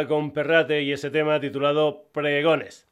Con 0.07 0.31
Perrate 0.31 0.81
y 0.81 0.93
ese 0.93 1.11
tema 1.11 1.39
titulado 1.39 2.09
Pregones. 2.11 2.87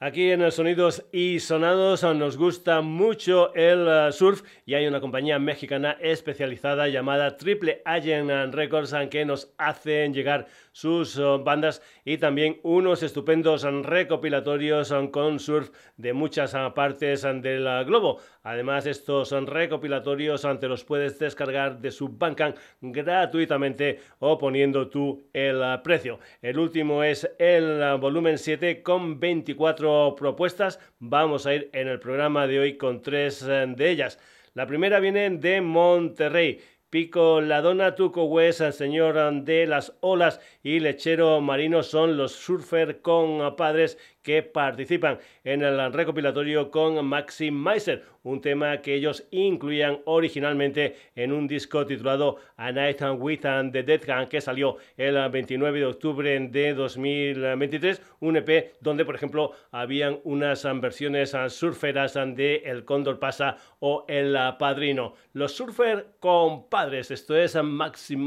Aquí 0.00 0.30
en 0.30 0.42
el 0.42 0.52
Sonidos 0.52 0.99
y 1.12 1.40
Sonados 1.40 2.02
nos 2.02 2.36
gusta 2.36 2.80
mucho 2.80 3.54
el 3.54 3.86
eh, 3.88 4.12
surf 4.12 4.42
y 4.66 4.74
hay 4.74 4.86
una 4.86 5.00
compañía 5.00 5.38
mexicana 5.38 5.96
especializada 6.00 6.88
llamada 6.88 7.36
Triple 7.36 7.82
Agent 7.84 8.54
Records 8.54 8.94
que 9.10 9.24
nos 9.24 9.52
hacen 9.58 10.14
llegar 10.14 10.46
sus 10.72 11.18
eh, 11.18 11.22
bandas 11.42 11.82
y 12.04 12.18
también 12.18 12.60
unos 12.62 13.02
estupendos 13.02 13.62
recopilatorios 13.62 14.92
con 15.10 15.38
surf 15.38 15.70
de 15.96 16.12
muchas 16.12 16.54
partes 16.74 17.22
del 17.22 17.84
globo. 17.84 18.20
Además, 18.42 18.86
estos 18.86 19.32
recopilatorios 19.32 20.44
ante 20.44 20.68
los 20.68 20.84
puedes 20.84 21.18
descargar 21.18 21.80
de 21.80 21.90
su 21.90 22.08
Bandcamp 22.08 22.56
gratuitamente 22.80 24.00
o 24.18 24.38
poniendo 24.38 24.88
tú 24.88 25.24
el 25.32 25.62
precio. 25.82 26.20
El 26.40 26.58
último 26.58 27.02
es 27.02 27.30
el 27.38 27.98
volumen 27.98 28.38
7 28.38 28.82
con 28.82 29.20
24 29.20 30.14
propuestas. 30.16 30.80
Vamos 31.02 31.46
a 31.46 31.54
ir 31.54 31.70
en 31.72 31.88
el 31.88 31.98
programa 31.98 32.46
de 32.46 32.60
hoy 32.60 32.76
con 32.76 33.00
tres 33.00 33.46
de 33.46 33.90
ellas. 33.90 34.18
La 34.52 34.66
primera 34.66 35.00
viene 35.00 35.30
de 35.30 35.62
Monterrey. 35.62 36.60
Pico, 36.90 37.40
la 37.40 37.62
dona, 37.62 37.94
Tuco 37.94 38.24
West, 38.24 38.60
el 38.60 38.74
señor 38.74 39.44
de 39.44 39.66
las 39.66 39.96
olas 40.00 40.42
y 40.62 40.78
lechero 40.78 41.40
marino 41.40 41.82
son 41.82 42.18
los 42.18 42.32
surfer 42.32 43.00
con 43.00 43.56
padres 43.56 43.96
que 44.22 44.42
participan 44.42 45.18
en 45.44 45.62
el 45.62 45.92
recopilatorio 45.92 46.70
con 46.70 47.04
Maxim 47.04 47.54
Meiser, 47.54 48.04
un 48.22 48.40
tema 48.40 48.82
que 48.82 48.94
ellos 48.94 49.26
incluían 49.30 50.00
originalmente 50.04 50.96
en 51.14 51.32
un 51.32 51.48
disco 51.48 51.86
titulado 51.86 52.36
A 52.56 52.72
Night 52.72 53.00
with 53.18 53.40
the 53.40 53.82
Dead 53.82 54.00
Gun 54.06 54.26
que 54.28 54.40
salió 54.40 54.76
el 54.96 55.16
29 55.30 55.80
de 55.80 55.86
octubre 55.86 56.38
de 56.38 56.74
2023, 56.74 58.02
un 58.20 58.36
EP 58.36 58.74
donde 58.80 59.04
por 59.04 59.14
ejemplo 59.14 59.52
habían 59.70 60.20
unas 60.24 60.66
versiones 60.80 61.34
surferas 61.48 62.14
de 62.14 62.62
El 62.64 62.84
Cóndor 62.84 63.18
Pasa 63.18 63.56
o 63.78 64.04
El 64.08 64.36
Padrino. 64.58 65.14
Los 65.32 65.52
surfer 65.52 66.06
compadres, 66.20 67.10
esto 67.10 67.36
es 67.36 67.54
Maxim 67.62 68.20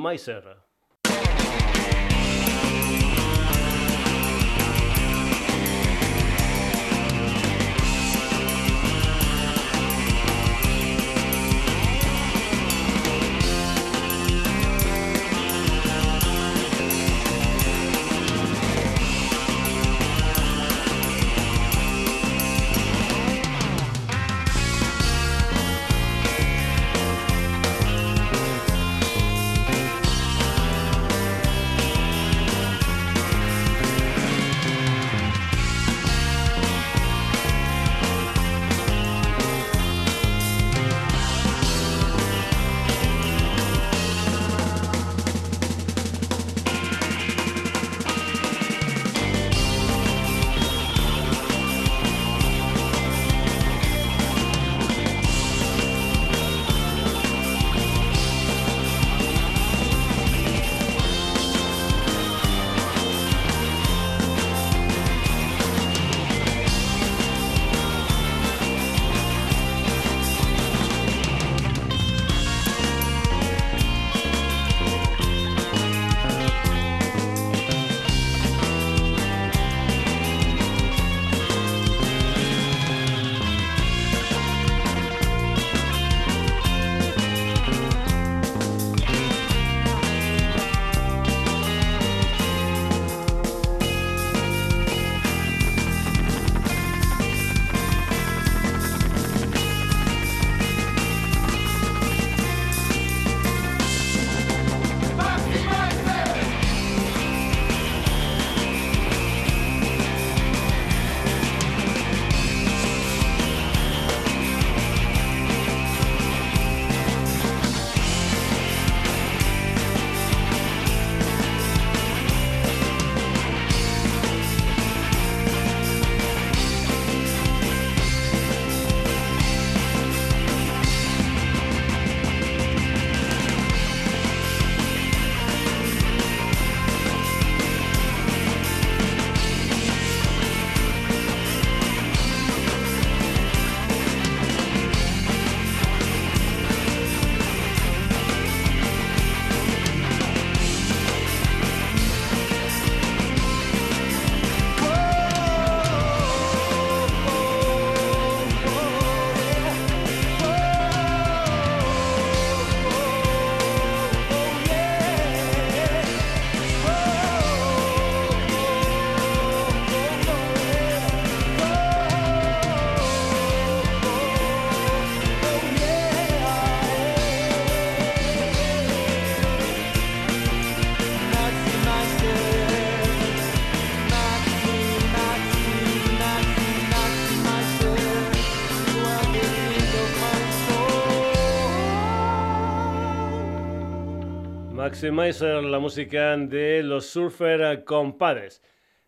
Maximizer, 194.93 195.63
la 195.63 195.79
música 195.79 196.37
de 196.37 196.83
los 196.83 197.07
Surfer 197.07 197.83
Compadres. 197.83 198.61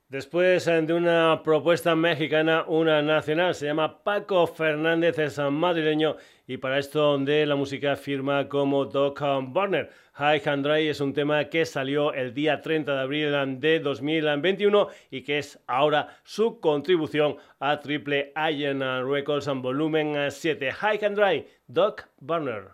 Después 0.10 0.66
de 0.66 0.92
una 0.92 1.44
propuesta 1.44 1.96
mexicana, 1.96 2.66
una 2.68 3.04
nacional, 3.04 3.54
se 3.54 3.68
llama 3.68 4.04
Paco 4.04 4.48
Fernández, 4.48 5.20
es 5.20 5.38
madrileño 5.38 6.16
y 6.48 6.58
para 6.58 6.80
esto 6.80 7.20
de 7.20 7.46
la 7.46 7.56
música 7.56 7.96
firma 7.96 8.50
como 8.50 8.86
Doc 8.86 9.22
Burner. 9.50 9.92
High 10.14 10.42
and 10.48 10.66
Dry 10.66 10.88
es 10.88 11.02
un 11.02 11.14
tema 11.14 11.46
que 11.50 11.68
salió 11.68 12.14
el 12.14 12.34
día 12.34 12.62
30 12.62 12.92
de 12.92 13.02
abril 13.02 13.60
de 13.60 13.80
2021 13.80 14.88
y 15.12 15.22
que 15.22 15.38
es 15.38 15.60
ahora 15.68 16.18
su 16.24 16.60
contribución 16.60 17.38
a 17.60 17.80
Triple 17.80 18.34
Iron 18.52 18.82
Records 19.08 19.46
en 19.46 19.62
volumen 19.62 20.32
7. 20.32 20.72
High 20.72 21.06
and 21.06 21.16
Dry, 21.16 21.46
Doc 21.68 22.08
Burner. 22.20 22.70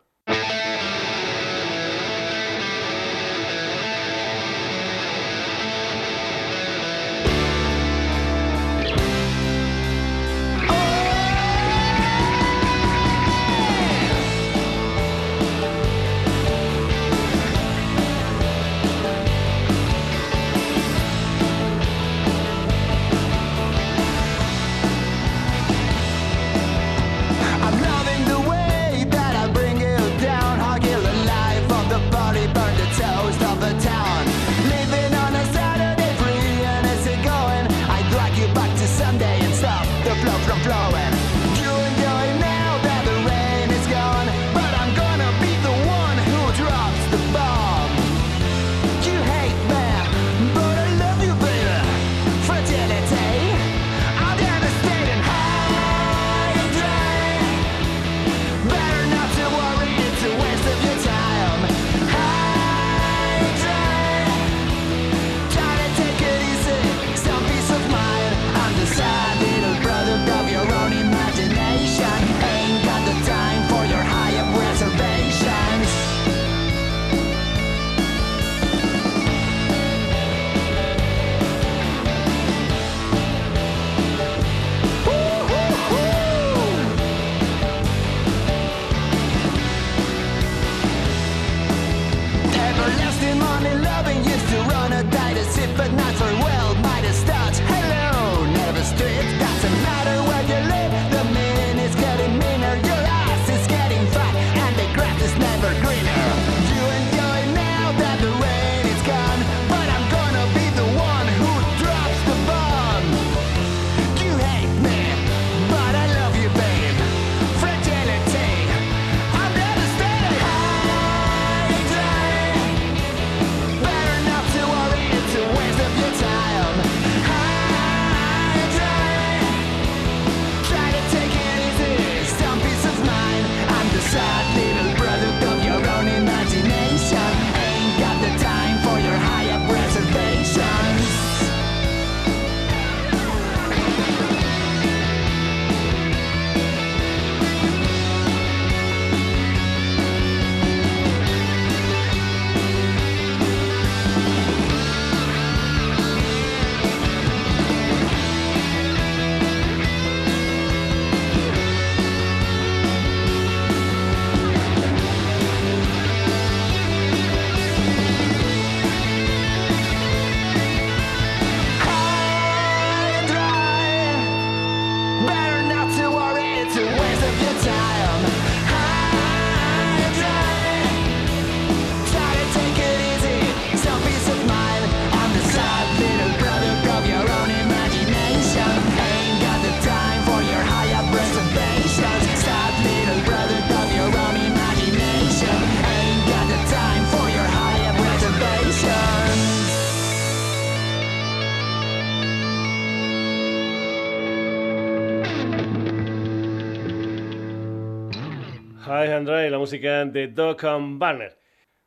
Música 209.71 210.03
de 210.03 210.27
Doc 210.27 210.65
Banner. 210.97 211.37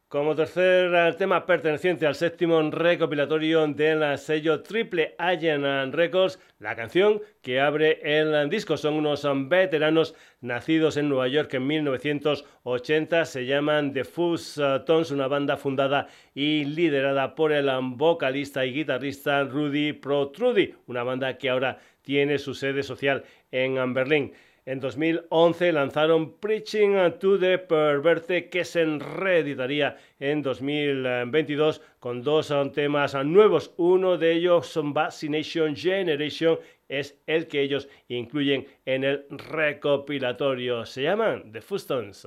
Como 0.09 0.35
tercer 0.35 1.15
tema 1.17 1.45
perteneciente 1.45 2.07
al 2.07 2.15
séptimo 2.15 2.59
recopilatorio 2.71 3.67
del 3.67 4.17
sello 4.17 4.63
Triple 4.63 5.15
Allen 5.19 5.93
Records, 5.93 6.39
la 6.61 6.75
canción 6.77 7.21
que 7.43 7.61
abre 7.61 8.01
el 8.03 8.49
disco 8.49 8.79
son 8.79 8.95
unos 8.95 9.29
veteranos 9.51 10.15
nacidos 10.41 10.97
en 10.97 11.11
Nueva 11.11 11.29
York 11.29 11.53
en 11.53 11.67
1980, 11.67 13.27
se 13.27 13.45
llaman 13.45 13.93
The 13.93 14.05
Tones, 14.87 15.11
una 15.11 15.27
banda 15.27 15.59
fundada 15.59 16.09
y 16.35 16.65
liderada 16.65 17.35
por 17.35 17.53
el 17.53 17.69
vocalista 17.83 18.65
y 18.65 18.73
guitarrista 18.73 19.43
Rudy 19.43 19.93
Protrudy, 19.93 20.75
una 20.87 21.03
banda 21.03 21.37
que 21.37 21.51
ahora 21.51 21.81
tiene 22.01 22.39
su 22.39 22.55
sede 22.55 22.83
social 22.83 23.25
en 23.51 23.93
Berlín. 23.93 24.33
En 24.67 24.81
2011 24.81 25.73
lanzaron 25.73 26.39
Preaching 26.41 26.95
to 27.21 27.39
the 27.39 27.59
Perverte 27.59 28.49
que 28.49 28.65
se 28.65 28.83
reeditaría 28.99 29.99
en 30.19 30.41
2022 30.41 31.83
con 32.01 32.23
dos 32.23 32.51
temas 32.73 33.15
nuevos. 33.27 33.75
Uno 33.77 34.17
de 34.17 34.33
ellos, 34.33 34.81
Vaccination 34.83 35.77
Generation, 35.77 36.59
es 36.89 37.21
el 37.27 37.47
que 37.47 37.61
ellos 37.61 37.89
incluyen 38.09 38.67
en 38.87 39.05
el 39.05 39.27
recopilatorio. 39.29 40.87
Se 40.87 41.03
llaman 41.03 41.53
The 41.53 41.61
Fustons. 41.61 42.27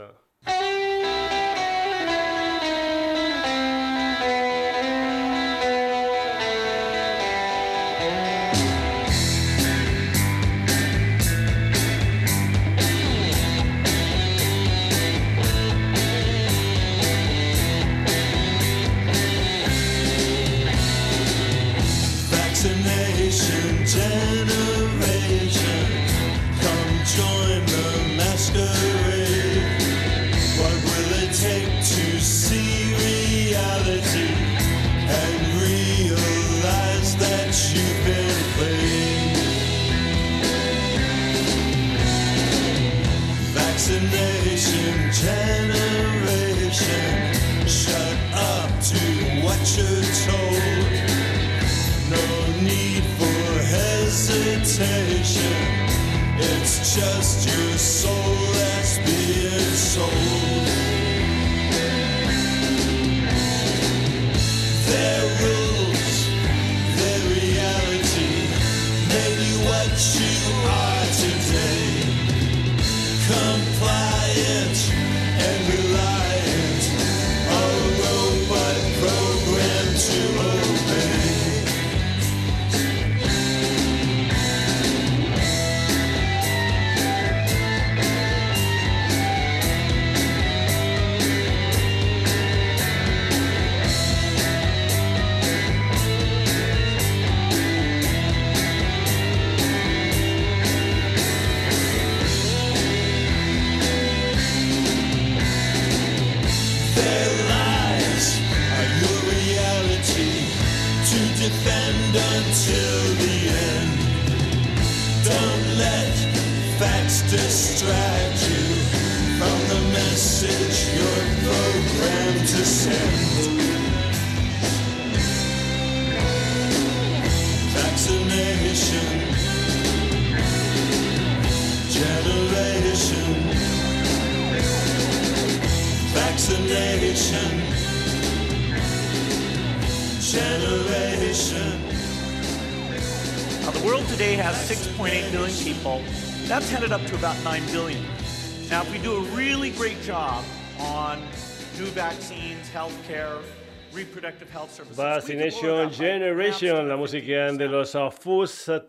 Vaccination 154.98 155.92
Generation, 155.92 156.90
la 156.90 156.98
música 156.98 157.52
de 157.52 157.68
los 157.68 157.94
uh, 157.94 158.10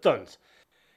Tones. 0.00 0.40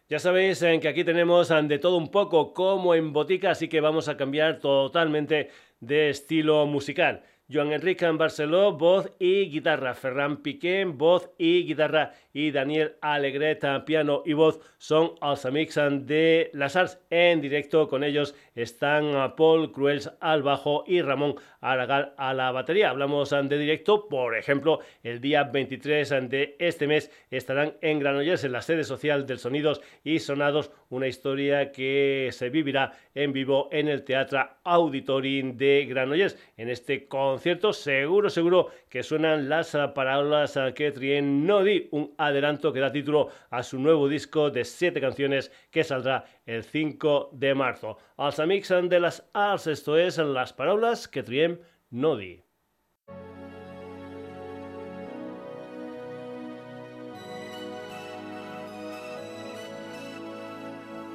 Ya 0.07 0.19
sabéis 0.19 0.61
en 0.61 0.79
que 0.79 0.87
aquí 0.87 1.03
tenemos 1.03 1.49
de 1.49 1.79
todo 1.79 1.97
un 1.97 2.09
poco 2.09 2.53
como 2.53 2.95
en 2.95 3.11
botica, 3.11 3.51
así 3.51 3.67
que 3.67 3.81
vamos 3.81 4.07
a 4.07 4.15
cambiar 4.15 4.59
totalmente 4.59 5.49
de 5.81 6.11
estilo 6.11 6.65
musical. 6.65 7.23
Joan 7.51 7.73
Enrique 7.73 8.09
Barceló, 8.11 8.71
voz 8.77 9.11
y 9.19 9.49
guitarra. 9.49 9.93
Ferran 9.95 10.37
Piqué, 10.37 10.85
voz 10.85 11.29
y 11.37 11.65
guitarra. 11.65 12.13
Y 12.33 12.51
Daniel 12.51 12.95
Alegreta, 13.01 13.83
piano 13.83 14.23
y 14.25 14.33
voz, 14.33 14.59
son 14.77 15.15
amigos 15.21 15.75
de 16.07 16.49
Las 16.53 16.75
Arts 16.75 16.99
en 17.09 17.41
directo. 17.41 17.87
Con 17.87 18.03
ellos 18.03 18.35
están 18.55 19.35
Paul 19.35 19.71
Cruels 19.71 20.11
al 20.19 20.43
bajo 20.43 20.83
y 20.87 21.01
Ramón 21.01 21.35
Aragal 21.59 22.13
a 22.17 22.33
la 22.33 22.51
batería. 22.51 22.89
Hablamos 22.89 23.29
de 23.29 23.57
directo, 23.57 24.07
por 24.07 24.35
ejemplo, 24.35 24.79
el 25.03 25.19
día 25.19 25.43
23 25.43 26.09
de 26.29 26.55
este 26.57 26.87
mes 26.87 27.11
estarán 27.29 27.73
en 27.81 27.99
Granollers, 27.99 28.43
en 28.43 28.53
la 28.53 28.61
sede 28.61 28.83
social 28.83 29.25
del 29.25 29.39
Sonidos 29.39 29.81
y 30.03 30.19
Sonados, 30.19 30.71
una 30.89 31.07
historia 31.07 31.71
que 31.71 32.29
se 32.31 32.49
vivirá 32.49 32.93
en 33.13 33.33
vivo 33.33 33.69
en 33.71 33.87
el 33.87 34.03
Teatro 34.03 34.47
Auditorium 34.63 35.57
de 35.57 35.85
Granollers. 35.87 36.37
En 36.57 36.69
este 36.69 37.07
concierto 37.07 37.41
cierto, 37.41 37.73
seguro, 37.73 38.29
seguro 38.29 38.67
que 38.87 39.03
suenan 39.03 39.49
las 39.49 39.75
palabras 39.93 40.57
que 40.75 40.91
Trien 40.91 41.45
no 41.45 41.63
di, 41.63 41.87
un 41.91 42.13
adelanto 42.25 42.73
que 42.73 42.79
da 42.79 42.91
título 42.91 43.29
a 43.49 43.63
su 43.63 43.79
nuevo 43.79 44.07
disco 44.07 44.49
de 44.49 44.63
siete 44.65 45.01
canciones 45.01 45.51
que 45.71 45.83
saldrá 45.83 46.25
el 46.45 46.63
5 46.63 47.29
de 47.33 47.55
marzo. 47.55 47.97
Als 48.17 48.39
amics 48.39 48.69
de 48.69 48.99
las 48.99 49.29
arts, 49.33 49.67
esto 49.67 49.97
es 49.97 50.17
las 50.17 50.53
palabras 50.53 51.07
que 51.07 51.23
Trien 51.23 51.59
no 51.89 52.15
di. 52.15 52.43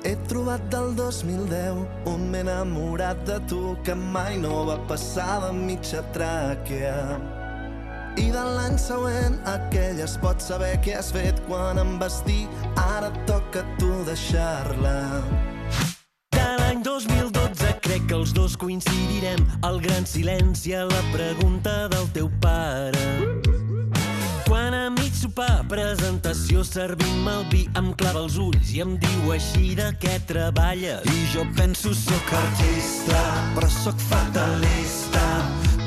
He 0.07 0.15
trobat 0.31 0.63
del 0.71 0.93
2010 0.95 1.81
un 2.07 2.29
m'he 2.31 2.45
enamorat 2.45 3.25
de 3.27 3.41
tu 3.51 3.75
que 3.83 3.97
mai 4.15 4.37
no 4.39 4.61
va 4.69 4.77
passar 4.87 5.41
de 5.43 5.51
mitja 5.57 6.05
tràquea. 6.15 7.36
I 8.17 8.31
de 8.33 8.43
l'any 8.57 8.79
següent 8.81 9.37
aquell 9.51 10.01
es 10.01 10.15
pot 10.23 10.41
saber 10.41 10.73
què 10.85 10.95
has 10.97 11.11
fet 11.13 11.41
quan 11.49 11.77
em 11.81 11.97
vas 12.01 12.23
dir 12.25 12.47
ara 12.81 13.11
toca 13.29 13.65
tu 13.77 13.91
deixar-la. 14.09 14.97
De 16.37 16.47
l'any 16.61 16.81
2012 16.87 17.75
crec 17.85 18.09
que 18.09 18.17
els 18.17 18.33
dos 18.37 18.57
coincidirem 18.57 19.45
el 19.69 19.81
gran 19.85 20.09
silenci 20.09 20.73
a 20.73 20.87
la 20.89 21.03
pregunta 21.13 21.77
del 21.93 22.09
teu 22.17 22.31
pare. 22.41 23.05
Quan 24.47 24.73
a 24.79 24.89
mig 24.95 25.13
sopar, 25.13 25.67
presentació, 25.69 26.65
servim 26.65 27.29
el 27.29 27.45
vi, 27.53 27.65
em 27.77 27.93
clava 28.01 28.23
els 28.25 28.39
ulls 28.41 28.73
i 28.73 28.81
em 28.85 28.97
diu 29.03 29.33
així 29.35 29.75
de 29.77 29.91
què 30.01 30.17
treballa. 30.31 31.01
I 31.05 31.29
jo 31.35 31.45
penso 31.59 31.93
sóc 31.93 32.33
artista, 32.41 33.21
però 33.59 33.69
sóc 33.83 34.01
fatalista. 34.09 35.27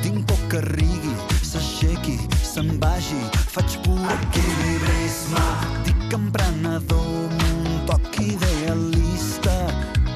Tinc 0.03 0.27
por 0.27 0.43
que 0.51 0.61
rigui, 0.69 1.15
s'aixequi, 1.49 2.17
se'n 2.45 2.69
vagi, 2.81 3.21
faig 3.53 3.77
pur 3.85 3.97
equilibrisme. 4.15 5.45
Dic 5.87 6.13
emprenedor, 6.17 7.33
un 7.49 7.79
toc 7.89 8.21
idealista, 8.21 9.57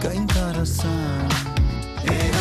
que 0.02 0.14
interessant. 0.14 1.34
He 2.06 2.33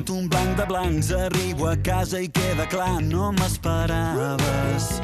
triat 0.00 0.10
un 0.10 0.28
blanc 0.28 0.56
de 0.56 0.66
blancs, 0.66 1.10
arribo 1.10 1.68
a 1.68 1.76
casa 1.76 2.20
i 2.20 2.28
queda 2.28 2.66
clar, 2.66 3.00
no 3.02 3.32
m'esperaves. 3.32 5.00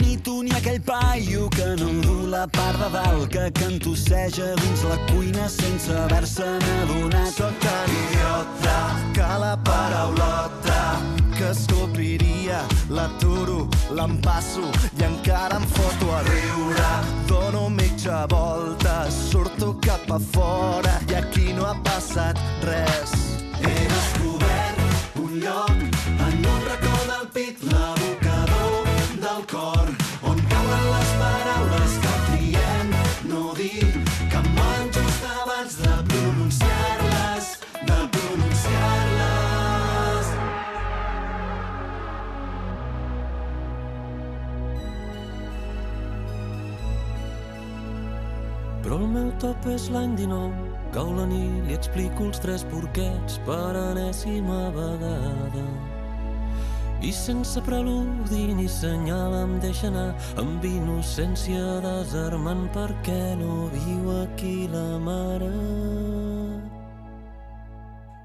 Ni 0.00 0.16
tu 0.16 0.42
ni 0.42 0.50
aquell 0.50 0.80
paio 0.80 1.48
que 1.48 1.76
no 1.76 2.00
du 2.00 2.26
la 2.26 2.46
part 2.46 2.78
de 2.78 2.88
dalt 2.90 3.28
que 3.30 3.50
cantosseja 3.52 4.54
dins 4.56 4.82
la 4.82 4.96
cuina 5.12 5.48
sense 5.48 5.90
haver-se'n 5.90 6.62
adonat. 6.82 7.32
Soc 7.34 7.58
tan 7.60 7.90
idiota 7.90 8.78
que 9.14 9.28
la 9.40 9.56
paraulota 9.64 11.00
que 11.36 11.50
escopiria 11.50 12.62
l'aturo, 12.90 13.68
l'empasso 13.90 14.70
i 14.98 15.04
encara 15.04 15.56
em 15.56 15.66
foto 15.66 16.14
a 16.14 16.22
riure. 16.22 16.90
Dono 17.26 17.68
mitja 17.68 18.26
volta, 18.26 19.10
surto 19.10 19.76
cap 19.80 20.10
a 20.10 20.18
fora 20.18 20.98
i 21.08 21.14
aquí 21.14 21.52
no 21.52 21.66
ha 21.66 21.76
passat 21.82 22.38
res. 22.64 23.28
He 23.60 23.87
descobert 24.38 24.78
un 25.16 25.40
lloc 25.40 25.70
en 26.26 26.46
un 26.46 26.60
racó 26.68 26.96
del 27.10 27.26
pit, 27.34 27.56
l'abocador 27.62 28.84
del 29.24 29.42
cor, 29.50 29.86
on 30.22 30.38
cauen 30.50 30.84
les 30.92 31.10
paraules 31.22 31.92
que 32.04 32.14
triem 32.28 32.88
no 33.30 33.54
dir, 33.54 33.86
que 34.30 34.36
em 34.36 34.48
van 34.54 34.92
just 34.92 35.24
abans 35.42 35.76
de 35.82 35.94
pronunciar-les, 36.12 37.44
de 37.90 37.98
pronunciar-les. 38.16 40.26
Però 48.82 48.94
el 49.02 49.08
meu 49.18 49.30
top 49.42 49.60
és 49.74 49.90
l'any 49.90 50.14
19, 50.16 50.67
cau 50.98 51.12
la 51.14 51.28
nit 51.30 51.68
i 51.70 51.76
explico 51.76 52.24
els 52.26 52.40
tres 52.42 52.64
porquets 52.66 53.36
per 53.46 53.70
enèsima 53.78 54.74
vegada. 54.74 55.62
I 57.06 57.14
sense 57.14 57.62
preludi 57.62 58.50
ni 58.58 58.66
senyal 58.66 59.30
em 59.44 59.62
deixa 59.62 59.86
anar 59.92 60.10
amb 60.42 60.58
innocència 60.66 61.78
desarmant 61.84 62.64
perquè 62.74 63.38
no 63.38 63.70
viu 63.76 64.10
aquí 64.24 64.66
la 64.72 64.98
mare. 64.98 65.54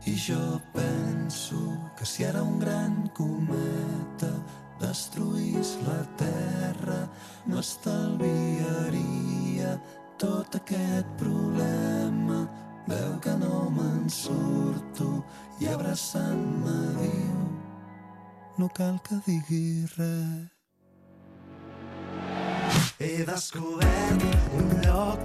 I 0.10 0.18
jo 0.18 0.58
penso 0.74 1.62
que 1.94 2.10
si 2.10 2.26
ara 2.26 2.42
un 2.42 2.58
gran 2.58 3.06
cometa 3.14 4.34
destruís 4.82 5.78
la 5.86 6.02
Terra 6.18 7.06
m'estalviaria 7.46 9.78
tot 10.18 10.58
aquest 10.58 11.06
problema 11.22 12.63
veu 12.88 13.20
que 13.24 13.36
no 13.40 13.70
me'n 13.76 14.10
surto 14.10 15.24
i 15.60 15.70
abraçant-me 15.72 16.80
diu 17.00 17.34
no 18.58 18.70
cal 18.70 19.00
que 19.08 19.16
digui 19.26 19.86
res. 19.98 20.50
He 23.00 23.26
descobert 23.26 24.24
un 24.60 24.70
lloc. 24.86 25.20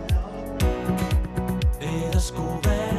He 1.81 2.11
descobert 2.11 2.98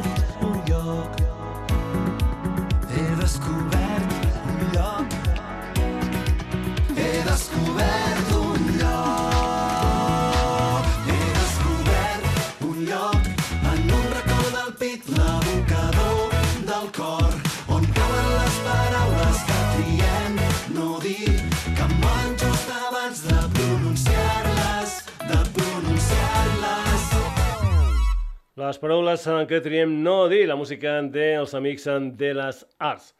Les 28.60 28.76
paraules 28.76 29.22
que 29.48 29.58
triem 29.64 29.92
no 30.04 30.26
dir, 30.28 30.42
la 30.44 30.56
música 30.58 30.98
dels 31.00 31.54
amics 31.56 31.86
de 32.18 32.34
las 32.36 32.66
arts. 32.78 33.14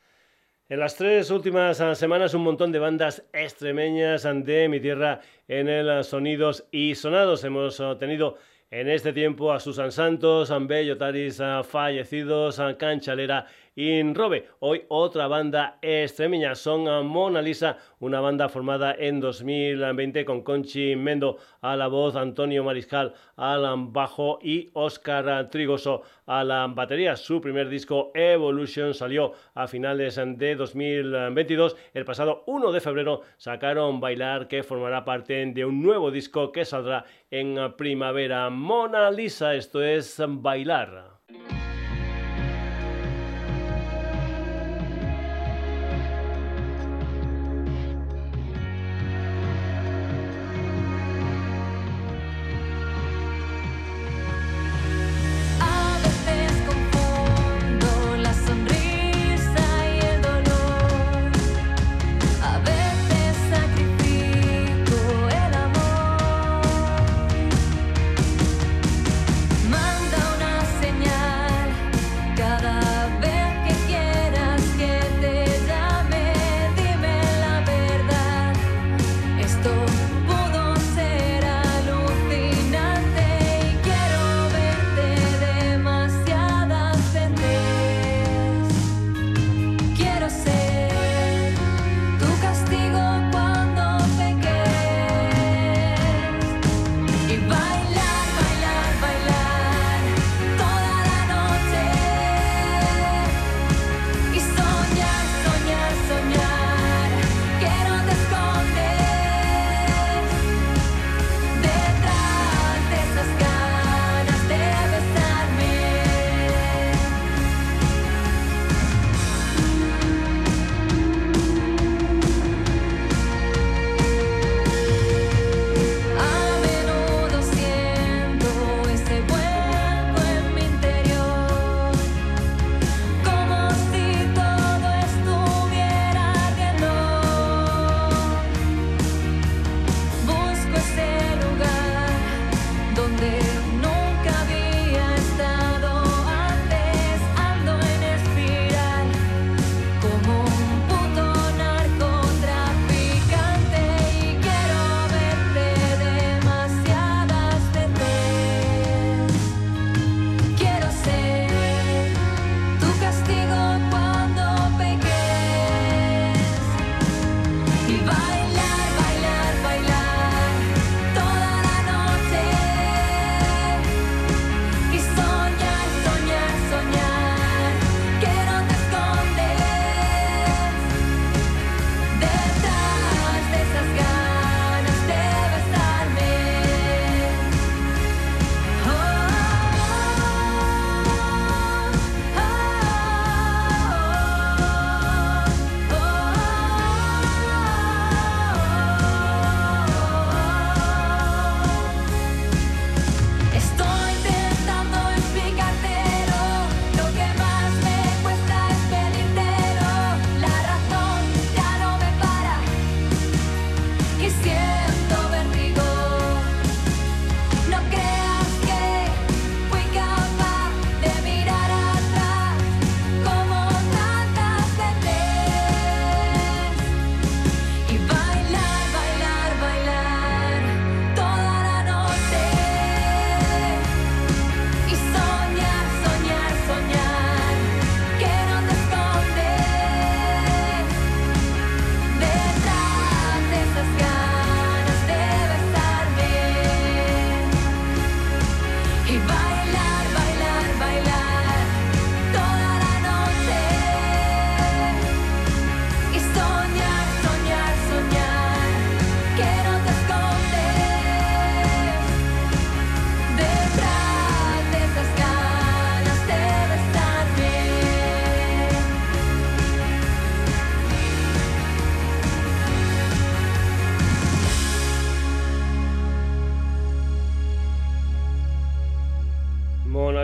En 0.68 0.80
las 0.80 0.96
tres 0.96 1.30
últimas 1.30 1.78
semanas 1.96 2.34
un 2.34 2.42
montón 2.42 2.72
de 2.72 2.78
bandas 2.78 3.24
extremeñas 3.32 4.24
de 4.24 4.68
mi 4.68 4.80
tierra 4.80 5.22
en 5.48 5.70
el 5.70 6.04
Sonidos 6.04 6.66
y 6.70 6.94
Sonados. 6.94 7.42
Hemos 7.44 7.80
tenido 7.98 8.36
en 8.70 8.90
este 8.90 9.14
tiempo 9.14 9.50
a 9.50 9.60
Susan 9.60 9.90
Santos, 9.92 10.50
a 10.50 10.58
Bello 10.58 10.98
Taris, 10.98 11.40
a 11.40 11.64
Fallecidos, 11.64 12.60
a 12.60 12.76
Canchalera 12.76 13.46
Inrobe. 13.76 14.48
Hoy 14.58 14.82
otra 14.88 15.28
banda 15.28 15.78
extremeña 15.80 16.54
son 16.54 17.06
Mona 17.06 17.40
Lisa, 17.40 17.78
una 18.00 18.20
banda 18.20 18.48
formada 18.48 18.94
en 18.98 19.20
2020 19.20 20.24
con 20.24 20.42
Conchi 20.42 20.96
Mendo 20.96 21.38
a 21.60 21.76
la 21.76 21.86
voz, 21.86 22.16
Antonio 22.16 22.64
Mariscal 22.64 23.14
al 23.36 23.62
bajo 23.90 24.38
y 24.42 24.70
Oscar 24.72 25.48
Trigoso 25.50 26.02
a 26.26 26.42
la 26.42 26.66
batería. 26.66 27.16
Su 27.16 27.40
primer 27.40 27.68
disco 27.68 28.10
Evolution 28.14 28.92
salió 28.92 29.32
a 29.54 29.68
finales 29.68 30.16
de 30.16 30.56
2022. 30.56 31.76
El 31.94 32.04
pasado 32.04 32.42
1 32.46 32.72
de 32.72 32.80
febrero 32.80 33.22
sacaron 33.36 34.00
Bailar 34.00 34.48
que 34.48 34.62
formará 34.62 35.04
parte 35.04 35.46
de 35.46 35.64
un 35.64 35.80
nuevo 35.80 36.10
disco 36.10 36.50
que 36.50 36.64
saldrá 36.64 37.04
en 37.30 37.74
primavera. 37.76 38.50
Mona 38.50 39.10
Lisa, 39.10 39.54
esto 39.54 39.82
es 39.82 40.20
Bailar. 40.26 41.19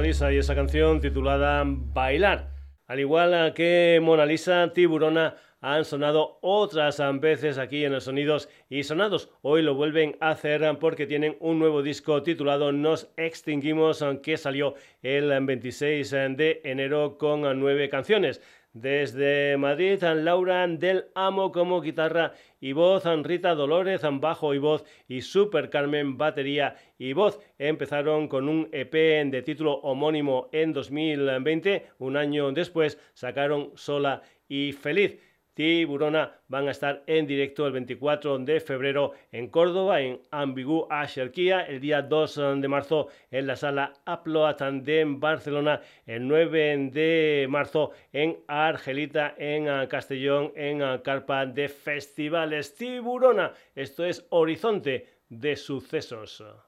Y 0.06 0.36
esa 0.36 0.54
canción 0.54 1.00
titulada 1.00 1.64
Bailar. 1.66 2.50
Al 2.86 3.00
igual 3.00 3.52
que 3.54 3.98
Mona 4.00 4.24
Lisa, 4.24 4.72
Tiburona 4.72 5.34
han 5.60 5.84
sonado 5.84 6.38
otras 6.42 7.02
veces 7.18 7.58
aquí 7.58 7.84
en 7.84 7.90
los 7.90 8.04
Sonidos 8.04 8.48
y 8.68 8.84
Sonados. 8.84 9.30
Hoy 9.42 9.62
lo 9.62 9.74
vuelven 9.74 10.16
a 10.20 10.30
hacer 10.30 10.62
porque 10.78 11.08
tienen 11.08 11.36
un 11.40 11.58
nuevo 11.58 11.82
disco 11.82 12.22
titulado 12.22 12.70
Nos 12.70 13.10
Extinguimos 13.16 14.04
que 14.22 14.36
salió 14.36 14.76
el 15.02 15.44
26 15.44 16.08
de 16.12 16.60
enero 16.62 17.18
con 17.18 17.58
nueve 17.58 17.88
canciones. 17.88 18.40
Desde 18.74 19.56
Madrid, 19.56 20.00
Laura 20.04 20.68
del 20.68 21.06
Amo 21.16 21.50
como 21.50 21.80
guitarra 21.80 22.34
y 22.66 22.72
voz, 22.72 23.04
Rita 23.22 23.54
Dolores 23.54 24.02
bajo 24.14 24.52
y 24.52 24.58
voz 24.58 24.84
y 25.06 25.20
Super 25.20 25.70
Carmen 25.70 26.18
batería 26.18 26.74
y 26.98 27.12
voz. 27.12 27.38
Empezaron 27.58 28.26
con 28.26 28.48
un 28.48 28.68
EP 28.72 28.92
de 28.92 29.42
título 29.42 29.74
homónimo 29.74 30.48
en 30.50 30.72
2020, 30.72 31.86
un 31.98 32.16
año 32.16 32.50
después 32.50 32.98
sacaron 33.14 33.70
Sola 33.76 34.22
y 34.48 34.72
Feliz. 34.72 35.16
Tiburona 35.56 36.32
van 36.48 36.68
a 36.68 36.72
estar 36.72 37.02
en 37.06 37.26
directo 37.26 37.66
el 37.66 37.72
24 37.72 38.40
de 38.40 38.60
febrero 38.60 39.12
en 39.32 39.48
Córdoba, 39.48 40.02
en 40.02 40.20
Ambigu 40.30 40.86
Asherquía, 40.90 41.62
el 41.62 41.80
día 41.80 42.02
2 42.02 42.60
de 42.60 42.68
marzo 42.68 43.08
en 43.30 43.46
la 43.46 43.56
sala 43.56 43.94
Aploatan 44.04 44.84
de 44.84 45.06
Barcelona, 45.06 45.80
el 46.04 46.28
9 46.28 46.90
de 46.92 47.46
marzo 47.48 47.92
en 48.12 48.36
Argelita, 48.46 49.34
en 49.38 49.86
Castellón, 49.86 50.52
en 50.56 50.98
Carpa 50.98 51.46
de 51.46 51.70
Festivales. 51.70 52.74
Tiburona, 52.74 53.54
esto 53.74 54.04
es 54.04 54.26
Horizonte 54.28 55.06
de 55.30 55.56
Sucesos. 55.56 56.65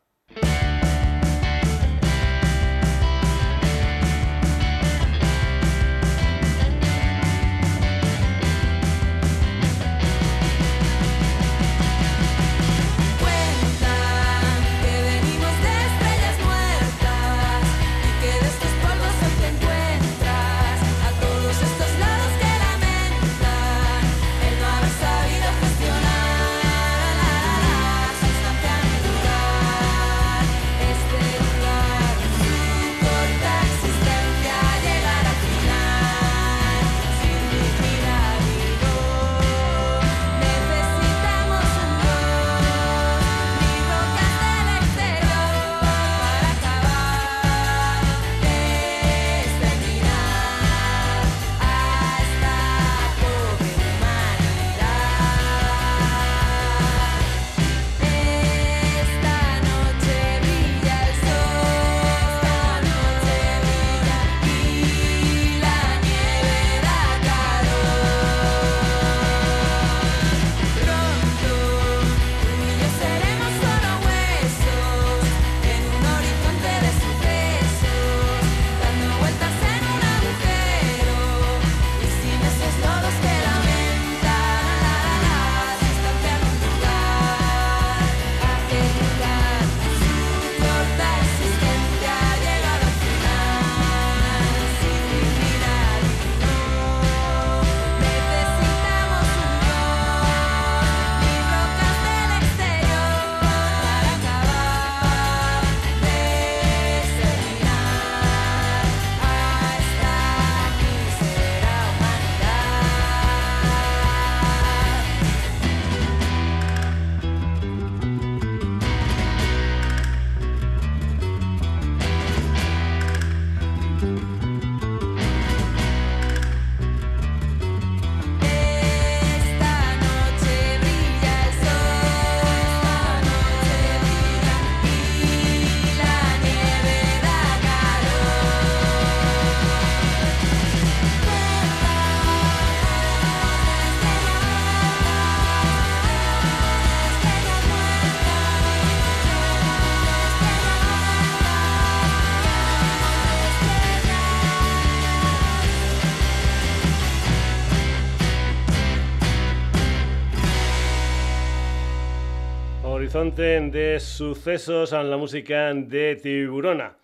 De 163.39 164.01
sucesos 164.01 164.93
en 164.93 165.11
la 165.11 165.17
música 165.17 165.73
de 165.73 166.17
Tiburona. 166.17 166.97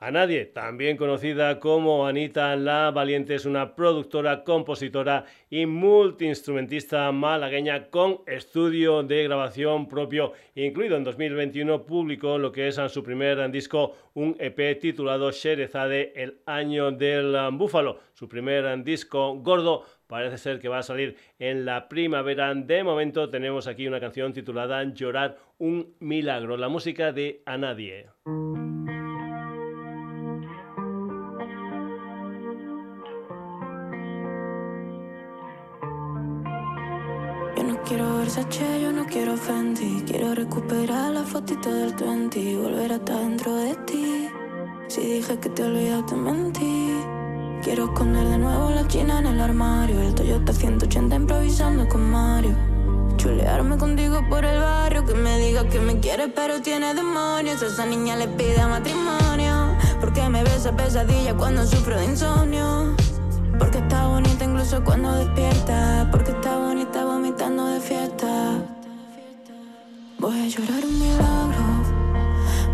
A 0.00 0.10
nadie, 0.10 0.46
también 0.46 0.96
conocida 0.96 1.60
como 1.60 2.08
Anita 2.08 2.56
La 2.56 2.90
Valiente, 2.90 3.36
es 3.36 3.46
una 3.46 3.76
productora, 3.76 4.42
compositora 4.42 5.26
y 5.48 5.64
multiinstrumentista 5.64 7.12
malagueña 7.12 7.88
con 7.88 8.18
estudio 8.26 9.04
de 9.04 9.22
grabación 9.22 9.88
propio, 9.88 10.32
incluido 10.56 10.96
en 10.96 11.04
2021 11.04 11.86
publicó 11.86 12.36
lo 12.36 12.50
que 12.50 12.66
es 12.66 12.80
su 12.88 13.04
primer 13.04 13.48
disco, 13.52 13.94
un 14.14 14.34
EP 14.40 14.80
titulado 14.80 15.30
Sherezade, 15.30 16.12
el 16.16 16.40
año 16.46 16.90
del 16.90 17.36
búfalo, 17.52 18.00
su 18.12 18.28
primer 18.28 18.82
disco 18.82 19.36
gordo 19.36 19.84
parece 20.06 20.38
ser 20.38 20.60
que 20.60 20.68
va 20.68 20.78
a 20.78 20.82
salir 20.82 21.16
en 21.38 21.64
la 21.64 21.88
primavera. 21.88 22.54
De 22.54 22.84
momento 22.84 23.30
tenemos 23.30 23.66
aquí 23.66 23.86
una 23.86 24.00
canción 24.00 24.32
titulada 24.32 24.82
Llorar 24.84 25.38
un 25.58 25.94
milagro, 26.00 26.56
la 26.56 26.68
música 26.68 27.12
de 27.12 27.42
A 27.46 27.56
Nadie. 27.56 28.06
Quiero 37.86 38.16
Versace, 38.18 38.82
yo 38.82 38.90
no 38.90 39.06
quiero 39.06 39.36
Fenty 39.36 40.02
Quiero 40.04 40.34
recuperar 40.34 41.12
la 41.12 41.22
fotito 41.22 41.72
del 41.72 41.94
20 41.94 42.40
Y 42.40 42.56
volver 42.56 42.90
a 42.90 42.96
estar 42.96 43.20
dentro 43.20 43.54
de 43.54 43.76
ti 43.86 44.28
Si 44.88 45.02
dije 45.02 45.38
que 45.38 45.48
te 45.50 45.62
olvidé, 45.62 46.02
te 46.02 46.16
mentí 46.16 47.15
Quiero 47.62 47.86
esconder 47.86 48.26
de 48.28 48.38
nuevo 48.38 48.70
la 48.70 48.86
china 48.86 49.18
en 49.18 49.26
el 49.26 49.40
armario. 49.40 50.00
El 50.00 50.14
Toyota 50.14 50.52
180 50.52 51.16
improvisando 51.16 51.88
con 51.88 52.10
Mario. 52.10 52.54
Chulearme 53.16 53.76
contigo 53.76 54.24
por 54.28 54.44
el 54.44 54.60
barrio. 54.60 55.04
Que 55.04 55.14
me 55.14 55.38
diga 55.38 55.68
que 55.68 55.80
me 55.80 55.98
quiere, 55.98 56.28
pero 56.28 56.60
tiene 56.62 56.94
demonios. 56.94 57.62
esa 57.62 57.86
niña 57.86 58.16
le 58.16 58.28
pide 58.28 58.64
matrimonio. 58.66 59.76
Porque 60.00 60.28
me 60.28 60.42
besa 60.44 60.76
pesadilla 60.76 61.34
cuando 61.34 61.66
sufro 61.66 61.98
de 61.98 62.04
insomnio. 62.04 62.94
Porque 63.58 63.78
está 63.78 64.06
bonita 64.06 64.44
incluso 64.44 64.84
cuando 64.84 65.12
despierta. 65.14 66.08
Porque 66.12 66.30
está 66.30 66.56
bonita 66.58 67.04
vomitando 67.04 67.66
de 67.66 67.80
fiesta. 67.80 68.62
Voy 70.18 70.40
a 70.40 70.48
llorar 70.48 70.84
un 70.84 70.98
milagro. 70.98 71.64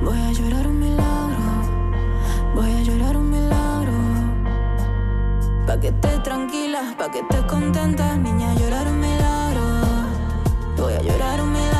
Voy 0.04 0.18
a 0.18 0.32
llorar 0.32 0.66
un 0.66 0.80
milagro. 0.80 1.42
Voy 2.54 2.70
a 2.70 2.82
llorar 2.82 3.16
un 3.16 3.30
milagro. 3.30 3.71
Pa' 5.72 5.80
que 5.80 5.88
estés 5.88 6.22
tranquila, 6.22 6.94
pa' 6.98 7.10
que 7.10 7.20
estés 7.20 7.44
contenta, 7.44 8.14
niña, 8.18 8.52
llorar 8.56 8.86
un 8.88 9.00
milagro. 9.00 9.62
Voy 10.76 10.92
a 10.92 11.00
llorar 11.00 11.40
un 11.40 11.50
milagro, 11.50 11.71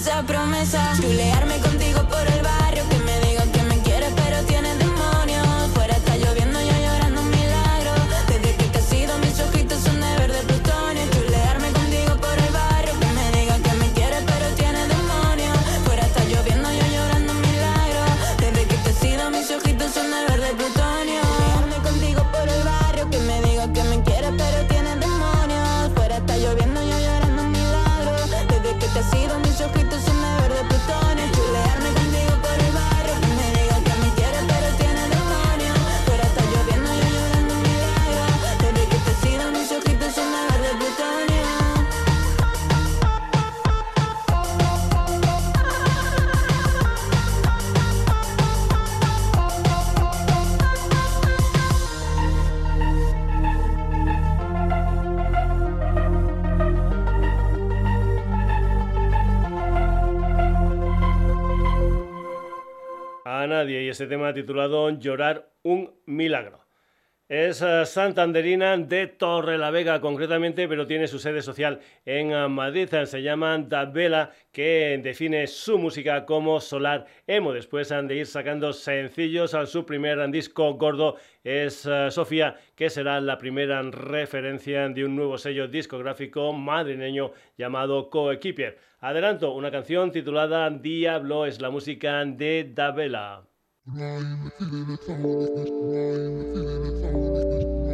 saliva 0.00 0.60
en 0.60 0.77
tema 64.08 64.32
titulado 64.32 64.90
Llorar 64.90 65.50
un 65.62 65.94
milagro. 66.06 66.68
Es 67.28 67.60
eh, 67.60 67.84
santanderina 67.84 68.74
de 68.78 69.06
Torrelavega 69.06 70.00
concretamente, 70.00 70.66
pero 70.66 70.86
tiene 70.86 71.06
su 71.06 71.18
sede 71.18 71.42
social 71.42 71.78
en 72.06 72.32
eh, 72.32 72.48
Madrid. 72.48 72.88
Se 73.04 73.20
llama 73.20 73.58
Da 73.58 73.84
Vela, 73.84 74.32
que 74.50 74.98
define 75.02 75.46
su 75.46 75.76
música 75.76 76.24
como 76.24 76.58
solar 76.58 77.04
emo. 77.26 77.52
Después 77.52 77.92
han 77.92 78.08
de 78.08 78.16
ir 78.16 78.26
sacando 78.26 78.72
sencillos 78.72 79.52
a 79.52 79.66
su 79.66 79.84
primer 79.84 80.26
disco 80.30 80.72
gordo 80.78 81.16
es 81.44 81.84
eh, 81.84 82.10
Sofía, 82.10 82.56
que 82.74 82.88
será 82.88 83.20
la 83.20 83.36
primera 83.36 83.82
referencia 83.82 84.88
de 84.88 85.04
un 85.04 85.14
nuevo 85.14 85.36
sello 85.36 85.68
discográfico 85.68 86.54
madrileño 86.54 87.32
llamado 87.58 88.08
Coequipier. 88.08 88.78
Adelanto, 89.00 89.52
una 89.52 89.70
canción 89.70 90.12
titulada 90.12 90.70
Diablo 90.70 91.44
es 91.44 91.60
la 91.60 91.68
música 91.68 92.24
de 92.24 92.70
Da 92.74 92.90
Vela. 92.90 93.47
Nein, 93.94 94.52
viele 94.58 94.98
Frauen 94.98 95.40
ist 95.40 95.54
nicht, 95.56 95.72
nein, 95.72 96.44
viele 96.52 97.00
Frauen 97.00 97.36
ist 97.36 97.48
nicht. 97.48 97.87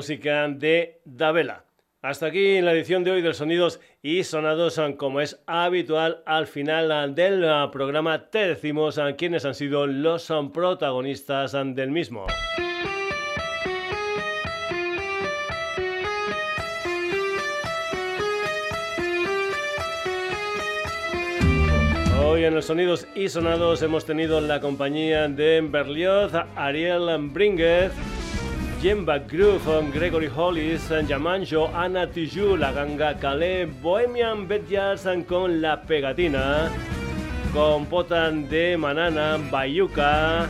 Música 0.00 0.48
de 0.48 1.02
Davela. 1.04 1.66
Hasta 2.00 2.24
aquí 2.24 2.62
la 2.62 2.72
edición 2.72 3.04
de 3.04 3.10
hoy 3.10 3.20
de 3.20 3.34
Sonidos 3.34 3.82
y 4.00 4.24
Sonados, 4.24 4.80
como 4.96 5.20
es 5.20 5.42
habitual 5.44 6.22
al 6.24 6.46
final 6.46 7.14
del 7.14 7.44
programa 7.70 8.30
te 8.30 8.48
decimos 8.48 8.98
quiénes 9.18 9.44
han 9.44 9.54
sido 9.54 9.86
los 9.86 10.32
protagonistas 10.54 11.52
del 11.52 11.90
mismo. 11.90 12.26
Hoy 22.24 22.44
en 22.44 22.54
los 22.54 22.64
Sonidos 22.64 23.06
y 23.14 23.28
Sonados 23.28 23.82
hemos 23.82 24.06
tenido 24.06 24.40
la 24.40 24.62
compañía 24.62 25.28
de 25.28 25.60
Berlioz, 25.60 26.32
Ariel 26.56 27.28
Bringuez, 27.28 27.92
Jemba 28.80 29.18
Groove, 29.18 29.92
Gregory 29.92 30.26
Hollis, 30.26 30.88
Yamanjo, 31.06 31.70
Ana 31.74 32.06
Tijoux, 32.06 32.56
La 32.56 32.72
Ganga 32.72 33.12
Calais, 33.12 33.66
Bohemian 33.66 34.48
Bedjazz 34.48 35.06
con 35.28 35.60
La 35.60 35.82
Pegatina, 35.82 36.70
Compotan 37.52 38.48
de 38.48 38.78
Manana, 38.78 39.36
Bayuca, 39.50 40.48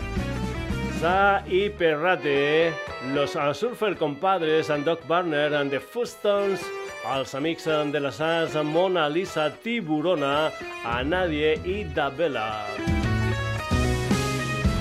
Sa 1.01 1.43
y 1.48 1.70
Perrate, 1.70 2.73
Los 3.12 3.32
Surfer 3.32 3.97
Compadres, 3.97 4.69
Doc 4.85 5.01
Barner, 5.09 5.52
and 5.52 5.70
The 5.73 5.81
Fustons, 5.81 6.61
als 7.05 7.35
amics 7.35 7.65
de 7.65 7.98
la 7.98 8.12
SAS, 8.12 8.55
Mona 8.62 9.09
Lisa 9.09 9.51
Tiburona, 9.51 10.52
a 10.85 11.02
Nadie 11.02 11.61
y 11.65 11.82
Dabela. 11.82 12.65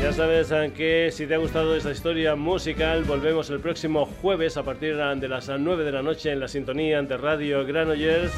Ya 0.02 0.14
sabes 0.14 0.54
que 0.76 1.12
si 1.12 1.28
te 1.28 1.36
ha 1.36 1.38
gustado 1.38 1.76
esta 1.76 1.92
historia 1.92 2.34
musical, 2.36 3.04
volvemos 3.04 3.50
el 3.50 3.60
próximo 3.60 4.06
jueves 4.06 4.56
a 4.56 4.64
partir 4.64 4.96
de 4.96 5.28
las 5.28 5.50
9 5.50 5.84
de 5.84 5.92
la 5.92 6.02
noche 6.02 6.32
en 6.32 6.40
la 6.40 6.48
sintonía 6.48 7.02
de 7.02 7.18
Radio 7.18 7.66
Granollers. 7.66 8.32